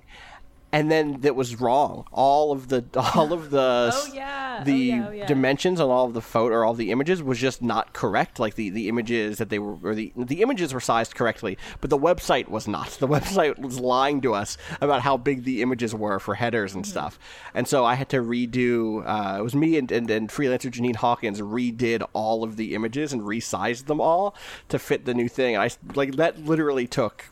[0.75, 2.07] and then that was wrong.
[2.13, 2.85] All of the
[3.15, 4.65] all of the Oh, yeah.
[4.67, 5.27] Oh, yeah, oh, yeah.
[5.27, 8.39] dimensions on all of the photo or all the images was just not correct.
[8.39, 11.91] Like the, the images that they were or the the images were sized correctly, but
[11.91, 12.91] the website was not.
[13.05, 16.79] The website was lying to us about how big the images were for headers Mm-hmm.
[16.79, 17.19] and stuff.
[17.55, 19.03] And so I had to redo.
[19.07, 23.13] Uh, it was me and, and and freelancer Janine Hawkins redid all of the images
[23.13, 24.35] and resized them all
[24.71, 25.55] to fit the new thing.
[25.55, 27.27] And I like that literally took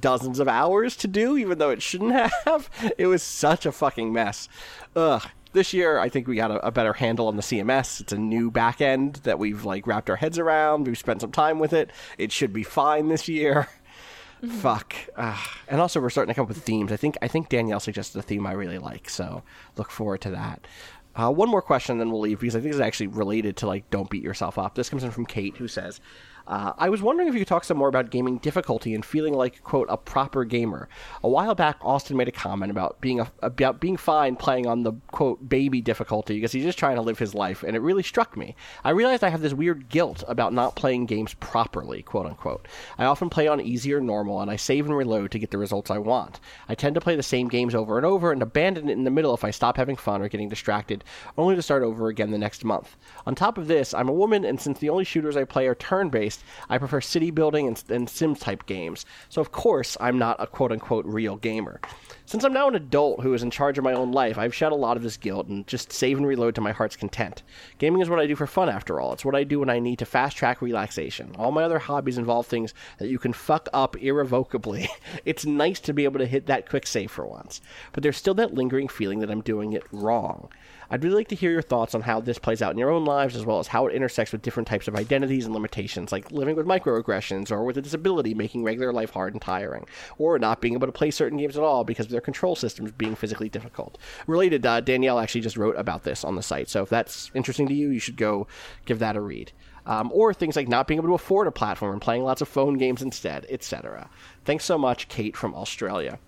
[0.00, 2.12] dozens of hours to do, even though it shouldn't
[2.44, 2.70] have.
[2.98, 4.48] It was such a fucking mess.
[4.96, 5.22] Ugh.
[5.54, 8.00] This year, I think we got a, a better handle on the CMS.
[8.00, 10.86] It's a new back end that we've like wrapped our heads around.
[10.86, 11.90] We've spent some time with it.
[12.16, 13.68] It should be fine this year.
[14.48, 14.94] Fuck.
[15.14, 15.48] Ugh.
[15.68, 16.90] and also, we're starting to come up with themes.
[16.90, 19.42] I think I think Danielle suggested a theme I really like, so
[19.76, 20.66] look forward to that.
[21.14, 23.88] Uh, one more question, then we'll leave because I think it's actually related to like
[23.90, 24.74] don't beat yourself up.
[24.74, 26.00] This comes in from Kate, who says,
[26.46, 29.34] uh, "I was wondering if you could talk some more about gaming difficulty and feeling
[29.34, 30.88] like quote a proper gamer.
[31.22, 34.82] A while back, Austin made a comment about being a, about being fine playing on
[34.82, 38.02] the quote baby difficulty because he's just trying to live his life, and it really
[38.02, 38.56] struck me.
[38.84, 42.68] I realized I have this weird guilt about not playing games properly, quote unquote.
[42.98, 45.58] I often play on easy or normal, and I save and reload to get the
[45.58, 46.40] results I want.
[46.68, 49.10] I tend to play the same games over and over and abandon it in the
[49.10, 51.04] middle if I stop having fun or getting distracted,
[51.36, 52.96] only to start over again the next month.
[53.26, 55.74] On top of this, I'm a woman, and since the only shooters I play are
[55.74, 59.04] turn based, I prefer city building and, and Sims type games.
[59.28, 61.80] So, of course, I'm not a quote unquote real gamer.
[62.24, 64.72] Since I'm now an adult who is in charge of my own life, I've shed
[64.72, 67.42] a lot of this guilt and just save and reload to my heart's content.
[67.78, 69.12] Gaming is what I do for fun, after all.
[69.12, 71.34] It's what I do when I need to fast track relaxation.
[71.36, 74.88] All my other hobbies involve things that you can fuck up irrevocably.
[75.24, 77.60] it's nice to be able to hit that quick save for once,
[77.92, 80.48] but there's still that lingering feeling that I'm doing it wrong.
[80.92, 83.06] I'd really like to hear your thoughts on how this plays out in your own
[83.06, 86.30] lives, as well as how it intersects with different types of identities and limitations, like
[86.30, 89.86] living with microaggressions or with a disability making regular life hard and tiring,
[90.18, 92.92] or not being able to play certain games at all because of their control systems
[92.92, 93.96] being physically difficult.
[94.26, 97.66] Related, uh, Danielle actually just wrote about this on the site, so if that's interesting
[97.68, 98.46] to you, you should go
[98.84, 99.50] give that a read.
[99.86, 102.48] Um, or things like not being able to afford a platform and playing lots of
[102.48, 104.10] phone games instead, etc.
[104.44, 106.18] Thanks so much, Kate from Australia.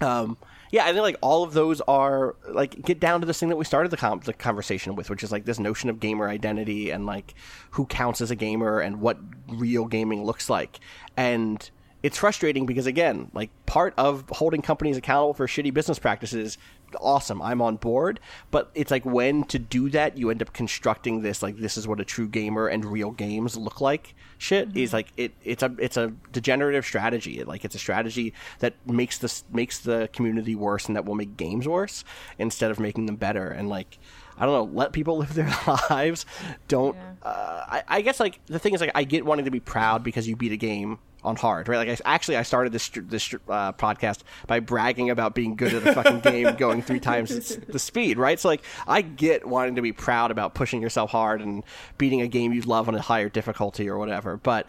[0.00, 0.38] Um,
[0.70, 3.56] yeah, I think like all of those are like get down to this thing that
[3.56, 6.90] we started the, com- the conversation with, which is like this notion of gamer identity
[6.90, 7.34] and like
[7.72, 9.18] who counts as a gamer and what
[9.48, 10.78] real gaming looks like.
[11.16, 11.68] And
[12.02, 16.56] it's frustrating because again, like part of holding companies accountable for shitty business practices
[17.00, 18.20] awesome i'm on board.
[18.50, 21.86] But it's like when to do that you end up constructing this like this is
[21.86, 24.78] what a true gamer and real games look like shit mm-hmm.
[24.78, 27.38] is like it it's a it's a degenerative strategy.
[27.40, 31.14] It, like it's a strategy that makes this makes the community worse and that will
[31.14, 32.04] make games worse
[32.38, 33.48] instead of making them better.
[33.48, 33.98] And like
[34.40, 34.76] I don't know.
[34.76, 35.52] Let people live their
[35.90, 36.26] lives.
[36.66, 36.96] Don't.
[37.22, 40.02] Uh, I, I guess like the thing is like I get wanting to be proud
[40.02, 41.86] because you beat a game on hard, right?
[41.86, 45.86] Like I, actually, I started this this uh, podcast by bragging about being good at
[45.86, 48.40] a fucking game, going three times the speed, right?
[48.40, 51.62] So like I get wanting to be proud about pushing yourself hard and
[51.98, 54.66] beating a game you love on a higher difficulty or whatever, but.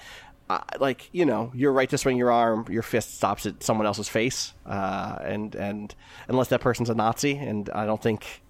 [0.49, 3.87] Uh, like you know, you're right to swing your arm, your fist stops at someone
[3.87, 5.95] else's face, uh, and and
[6.27, 8.41] unless that person's a Nazi, and I don't think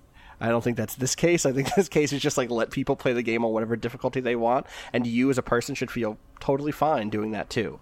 [0.41, 1.45] I don't think that's this case.
[1.45, 4.19] I think this case is just like let people play the game on whatever difficulty
[4.19, 7.79] they want, and you as a person should feel totally fine doing that too.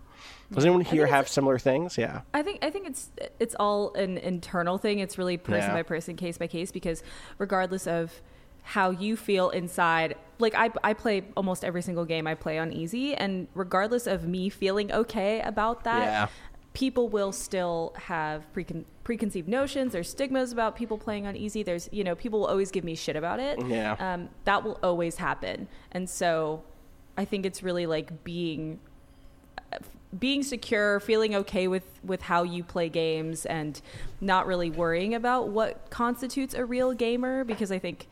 [0.52, 1.96] Does anyone here have similar things?
[1.98, 2.22] Yeah.
[2.34, 3.10] I think I think it's
[3.40, 5.00] it's all an internal thing.
[5.00, 5.74] It's really person Yeah.
[5.76, 7.04] by person, case by case, because
[7.38, 8.20] regardless of
[8.64, 12.74] how you feel inside, like I I play almost every single game I play on
[12.74, 16.28] easy, and regardless of me feeling okay about that, Yeah.
[16.74, 19.92] people will still have precon- preconceived notions.
[19.92, 21.64] There's stigmas about people playing on easy.
[21.64, 23.60] There's you know people will always give me shit about it.
[23.66, 23.96] Yeah.
[23.98, 26.62] Um, that will always happen, and so
[27.18, 28.80] I think it's really like being
[30.20, 33.82] being secure, feeling okay with with how you play games, and
[34.22, 37.44] not really worrying about what constitutes a real gamer.
[37.44, 38.08] Because I think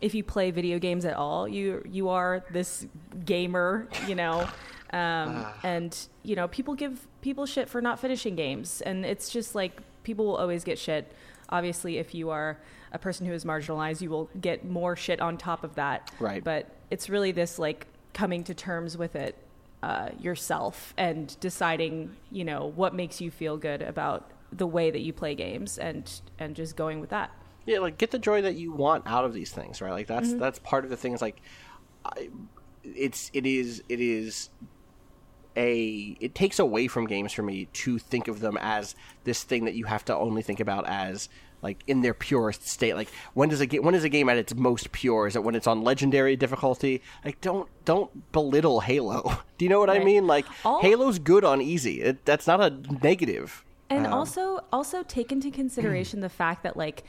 [0.00, 2.88] if you play video games at all, you you are this
[3.24, 4.48] gamer, you know.
[4.92, 9.54] Um, and you know, people give people shit for not finishing games, and it's just
[9.54, 11.12] like people will always get shit.
[11.48, 12.58] Obviously, if you are
[12.92, 16.10] a person who is marginalized, you will get more shit on top of that.
[16.20, 16.42] Right.
[16.42, 19.36] But it's really this like coming to terms with it
[19.82, 25.00] uh, yourself and deciding, you know, what makes you feel good about the way that
[25.00, 27.32] you play games, and and just going with that.
[27.66, 29.90] Yeah, like get the joy that you want out of these things, right?
[29.90, 31.12] Like that's that's part of the thing.
[31.12, 31.40] Is like,
[32.04, 32.30] I,
[32.84, 34.50] it's it is it is
[35.56, 38.94] a it takes away from games for me to think of them as
[39.24, 41.28] this thing that you have to only think about as
[41.62, 42.94] like in their purest state.
[42.94, 45.26] Like when does a game when is a game at its most pure?
[45.26, 47.02] Is it when it's on legendary difficulty?
[47.24, 49.38] Like don't don't belittle Halo.
[49.58, 50.26] Do you know what I mean?
[50.26, 52.02] Like All- Halo's good on easy.
[52.02, 52.70] It, that's not a
[53.02, 53.64] negative.
[53.90, 57.04] And um, also also take into consideration the fact that like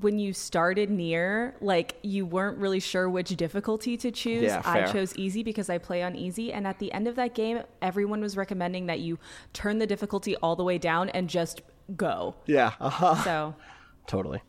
[0.00, 4.44] when you started Nier, like you weren't really sure which difficulty to choose.
[4.44, 6.52] Yeah, I chose easy because I play on easy.
[6.52, 9.18] And at the end of that game, everyone was recommending that you
[9.52, 11.60] turn the difficulty all the way down and just
[11.96, 12.34] go.
[12.46, 12.72] Yeah.
[12.80, 13.16] Uh-huh.
[13.22, 13.54] So
[14.06, 14.42] Totally.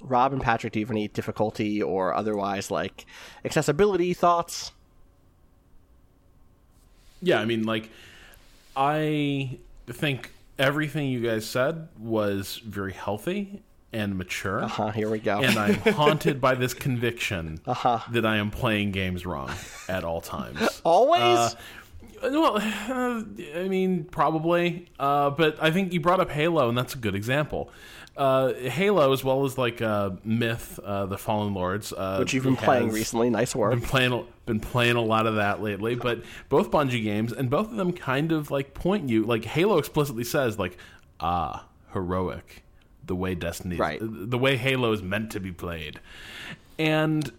[0.00, 3.06] Rob and Patrick, do you have any difficulty or otherwise like
[3.44, 4.72] accessibility thoughts?
[7.20, 7.88] Yeah, I mean, like,
[8.74, 14.64] I think everything you guys said was very healthy and mature.
[14.64, 15.40] Uh, here we go.
[15.40, 19.50] And I'm haunted by this conviction that I am playing games wrong
[19.88, 20.80] at all times.
[20.84, 21.20] Always?
[21.22, 21.54] Uh,
[22.22, 23.22] well, uh,
[23.56, 24.86] I mean, probably.
[24.98, 27.70] Uh, but I think you brought up Halo, and that's a good example.
[28.16, 32.44] Uh, Halo, as well as like uh, Myth, uh, the Fallen Lords, uh, Which you've
[32.44, 33.30] been playing recently.
[33.30, 33.72] Nice work.
[33.72, 37.70] been playing been playing a lot of that lately, but both Bungie games and both
[37.70, 40.76] of them kind of like point you like Halo explicitly says like
[41.20, 41.64] ah
[41.94, 42.64] heroic
[43.12, 43.98] the way Destiny Right.
[44.00, 46.00] the way Halo is meant to be played.
[46.78, 47.30] And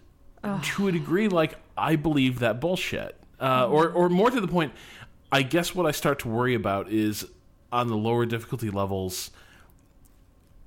[0.75, 3.19] to a degree like I believe that bullshit.
[3.39, 4.71] Uh, or or more to the point
[5.31, 7.25] I guess what I start to worry about is
[7.71, 9.31] on the lower difficulty levels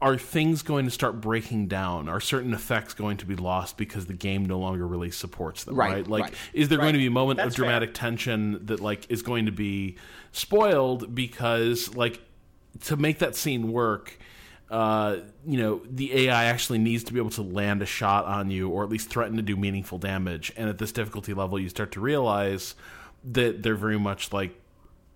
[0.02, 2.06] are things going to start breaking down?
[2.08, 5.74] Are certain effects going to be lost because the game no longer really supports them?
[5.74, 6.08] Right, Right.
[6.08, 6.34] Like, right.
[6.52, 9.46] is there going to be a moment That's of dramatic tension that like is going
[9.46, 9.96] to be
[10.32, 12.20] spoiled because like
[12.84, 14.18] to make that scene work?
[14.70, 18.50] Uh, you know, the AI actually needs to be able to land a shot on
[18.50, 20.52] you, or at least threaten to do meaningful damage.
[20.56, 22.74] And at this difficulty level, you start to realize
[23.24, 24.60] that they're very much like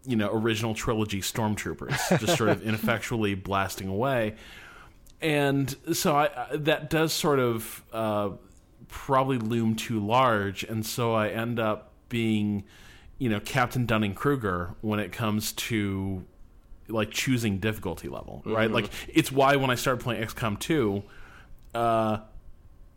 [0.07, 4.37] you know original trilogy stormtroopers, just sort of ineffectually blasting away
[5.21, 8.31] and so I, I that does sort of uh,
[8.89, 12.65] probably loom too large, and so I end up being,
[13.19, 16.25] you know, Captain Dunning Kruger when it comes to
[16.91, 18.71] like choosing difficulty level, right?
[18.71, 21.03] Like it's why when I started playing XCOM two,
[21.75, 22.19] uh,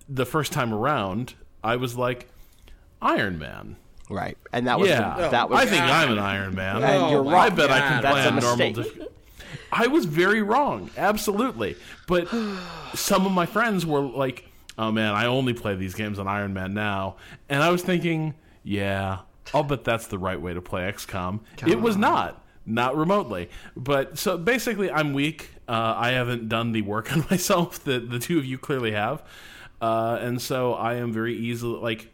[0.09, 1.33] the first time around,
[1.63, 2.27] I was like
[3.01, 3.75] Iron Man.
[4.09, 4.37] right.
[4.51, 6.83] And that was Yeah, the, that was I think I'm an Iron Man.
[6.83, 7.55] And you're I right.
[7.55, 8.73] bet I can That's play a on normal.
[8.83, 9.07] Dif-
[9.71, 11.75] I was very wrong, absolutely.
[12.07, 12.27] But
[12.93, 14.45] some of my friends were like,
[14.77, 17.15] "Oh man, I only play these games on Iron Man now,"
[17.49, 19.19] and I was thinking, "Yeah,
[19.53, 23.49] I'll bet that's the right way to play XCOM." It was not, not remotely.
[23.75, 25.49] But so basically, I'm weak.
[25.67, 29.23] Uh, I haven't done the work on myself that the two of you clearly have,
[29.81, 32.09] uh, and so I am very easily like.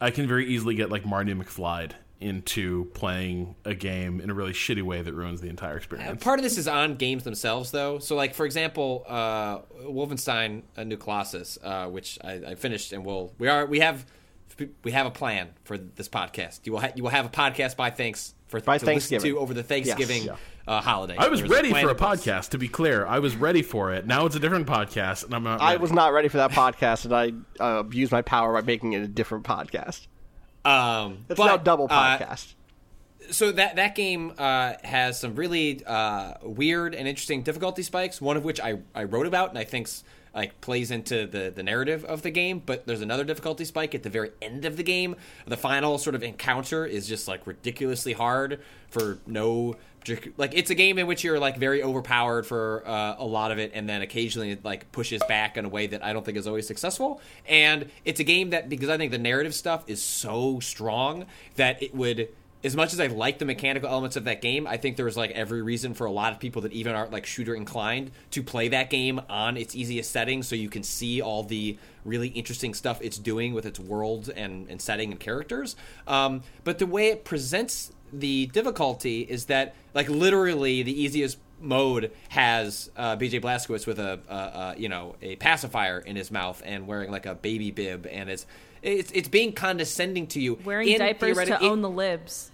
[0.00, 4.52] I can very easily get like Marty McFly into playing a game in a really
[4.52, 6.10] shitty way that ruins the entire experience.
[6.10, 7.98] And part of this is on games themselves, though.
[7.98, 13.04] So, like for example, uh, Wolfenstein: A New Colossus, uh, which I, I finished, and
[13.04, 14.06] we'll we are we have
[14.82, 16.60] we have a plan for this podcast.
[16.64, 19.32] You will ha- you will have a podcast by thanks for By to listen Thanksgiving.
[19.34, 20.38] to over the Thanksgiving Yes.
[20.68, 21.16] uh, holiday.
[21.18, 22.50] I was There's ready plan for a podcast.
[22.50, 24.06] To be clear, I was ready for it.
[24.06, 25.60] Now it's a different podcast, and I'm not.
[25.60, 28.92] I was not ready for that podcast, and I uh, abused my power by making
[28.92, 30.06] it a different podcast.
[30.64, 32.54] Um, It's but, now double uh, podcast.
[33.30, 38.20] so that that game uh, has some really uh, weird and interesting difficulty spikes.
[38.20, 40.02] One of which I, I wrote about and I think's
[40.36, 42.62] like plays into the the narrative of the game.
[42.64, 45.16] But there's another difficulty spike at the very end of the game.
[45.46, 48.60] The final sort of encounter is just like ridiculously hard
[48.90, 49.74] for no.
[50.36, 53.58] Like it's a game in which you're like very overpowered for uh, a lot of
[53.58, 56.38] it, and then occasionally it like pushes back in a way that I don't think
[56.38, 57.20] is always successful.
[57.48, 61.26] And it's a game that because I think the narrative stuff is so strong
[61.56, 62.28] that it would
[62.66, 65.30] as much as I like the mechanical elements of that game, I think there's like
[65.30, 68.68] every reason for a lot of people that even aren't like shooter inclined to play
[68.68, 72.98] that game on its easiest setting so you can see all the really interesting stuff
[73.00, 75.76] it's doing with its world and, and setting and characters.
[76.08, 82.10] Um, but the way it presents the difficulty is that like literally the easiest mode
[82.30, 86.62] has uh, BJ Blazkowicz with a, uh, uh, you know a pacifier in his mouth
[86.64, 88.46] and wearing like a baby bib and it's
[88.82, 92.50] it's, it's being condescending to you wearing in diapers to theoretic- own the libs.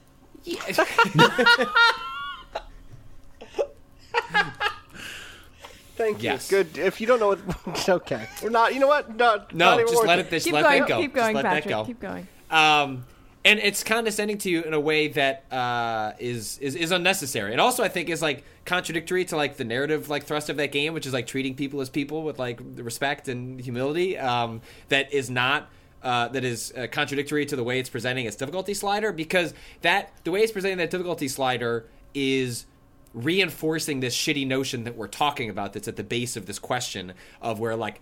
[5.94, 6.31] Thank you.
[6.31, 6.48] yes.
[6.51, 6.78] Good.
[6.78, 8.27] If you don't know what, it's okay.
[8.43, 8.74] We're not.
[8.74, 9.14] You know what?
[9.14, 9.36] No.
[9.36, 10.27] No, not even just worth let it.
[10.27, 10.31] it.
[10.31, 11.01] Just Keep let going, that go.
[11.01, 11.64] keep Just going, let Patrick.
[11.64, 11.85] that go.
[11.85, 12.28] Keep going.
[12.51, 13.05] Um,
[13.44, 17.60] and it's condescending to you in a way that uh, is is is unnecessary, and
[17.60, 20.94] also I think is like contradictory to like the narrative like thrust of that game,
[20.94, 24.16] which is like treating people as people with like respect and humility.
[24.19, 25.69] Um, that is not.
[26.03, 30.11] Uh, that is uh, contradictory to the way it's presenting its difficulty slider because that
[30.24, 32.66] the way it's presenting that difficulty slider is
[33.15, 37.12] reinforcing this shitty notion that we're talking about that's at the base of this question
[37.41, 38.01] of where like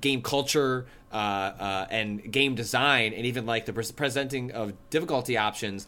[0.00, 5.36] game culture uh, uh, and game design and even like the pres- presenting of difficulty
[5.36, 5.86] options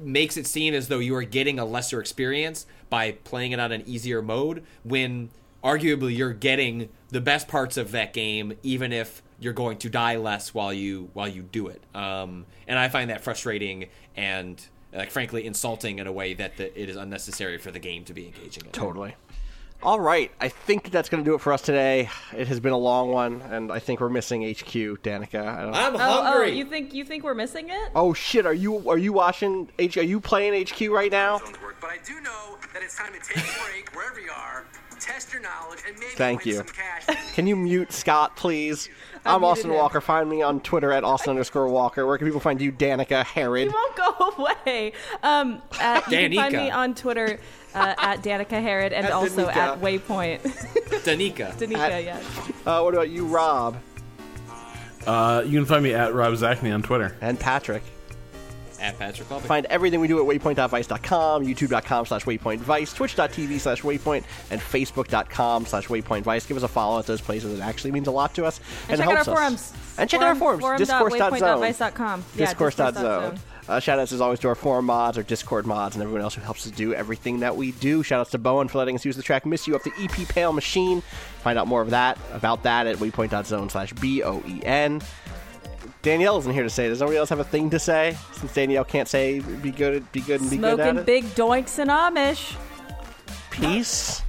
[0.00, 3.72] makes it seem as though you are getting a lesser experience by playing it on
[3.72, 5.30] an easier mode when
[5.62, 10.16] arguably you're getting the best parts of that game even if you're going to die
[10.16, 13.86] less while you while you do it um, and i find that frustrating
[14.16, 18.04] and like frankly insulting in a way that the, it is unnecessary for the game
[18.04, 19.14] to be engaging in Totally.
[19.80, 22.10] All right, I think that's going to do it for us today.
[22.36, 24.72] It has been a long one, and I think we're missing HQ,
[25.04, 25.46] Danika.
[25.46, 27.90] I don't i'm Oh, oh, hungry you think you think we're missing it?
[27.94, 28.44] Oh shit!
[28.44, 29.96] Are you are you watching H?
[29.96, 31.38] Are you playing HQ right now?
[31.80, 34.64] But I do know that it's time to take a break wherever you are,
[35.00, 36.54] test your knowledge, and maybe Thank you.
[36.54, 37.16] some.
[37.34, 38.88] Can you mute Scott, please?
[39.24, 39.76] I'm Austin him.
[39.76, 40.00] Walker.
[40.00, 42.06] Find me on Twitter at Austin underscore Walker.
[42.06, 43.66] Where can people find you, Danika Harrod?
[43.68, 44.92] You won't go away.
[45.22, 47.38] Um, uh, you can find me on Twitter
[47.74, 49.56] uh, at Danika Harrod and At also Danika.
[49.56, 50.40] at Waypoint.
[51.04, 52.24] danika Danika, At- yes.
[52.66, 53.76] Uh, what about you, Rob
[55.06, 57.16] Uh, you can find me at Rob Zacny on Twitter.
[57.20, 57.82] and Patrick?
[58.80, 59.42] At patrick Klepek.
[59.42, 65.88] Find everything we do at waypoint.vice.com, youtube.com slash waypointvice, twitch.tv slash waypoint, and facebook.com slash
[65.88, 66.46] waypointvice.
[66.46, 67.58] Give us a follow at those places.
[67.58, 69.38] It actually means a lot to us and, And check out helps our us.
[69.40, 69.72] forums.
[69.98, 70.60] And check out our forums.
[70.60, 71.20] Forum, Discourse.zone.
[71.20, 72.24] Discourse.waypoint.vice.com.
[72.36, 72.92] Yeah, Discourse.zone.
[72.94, 73.38] discourse.zone.
[73.68, 76.34] Uh, shout outs as always to our forum mods, our Discord mods, and everyone else
[76.34, 78.02] who helps us do everything that we do.
[78.02, 79.92] Shout outs to bo en for letting us use the track Miss You up the
[79.98, 81.02] EP Pale Machine.
[81.42, 85.02] Find out more of that about that at waypoint.zone slash B O E N.
[86.02, 86.88] Danielle isn't here to say.
[86.88, 88.16] Does nobody else have a thing to say?
[88.32, 91.06] Since Danielle can't say be good be good and be good at Smoking it.
[91.06, 92.56] big doinks and Amish.
[93.50, 94.22] Peace.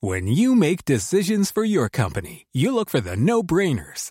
[0.00, 4.10] When you make decisions for your company, you look for the no brainers.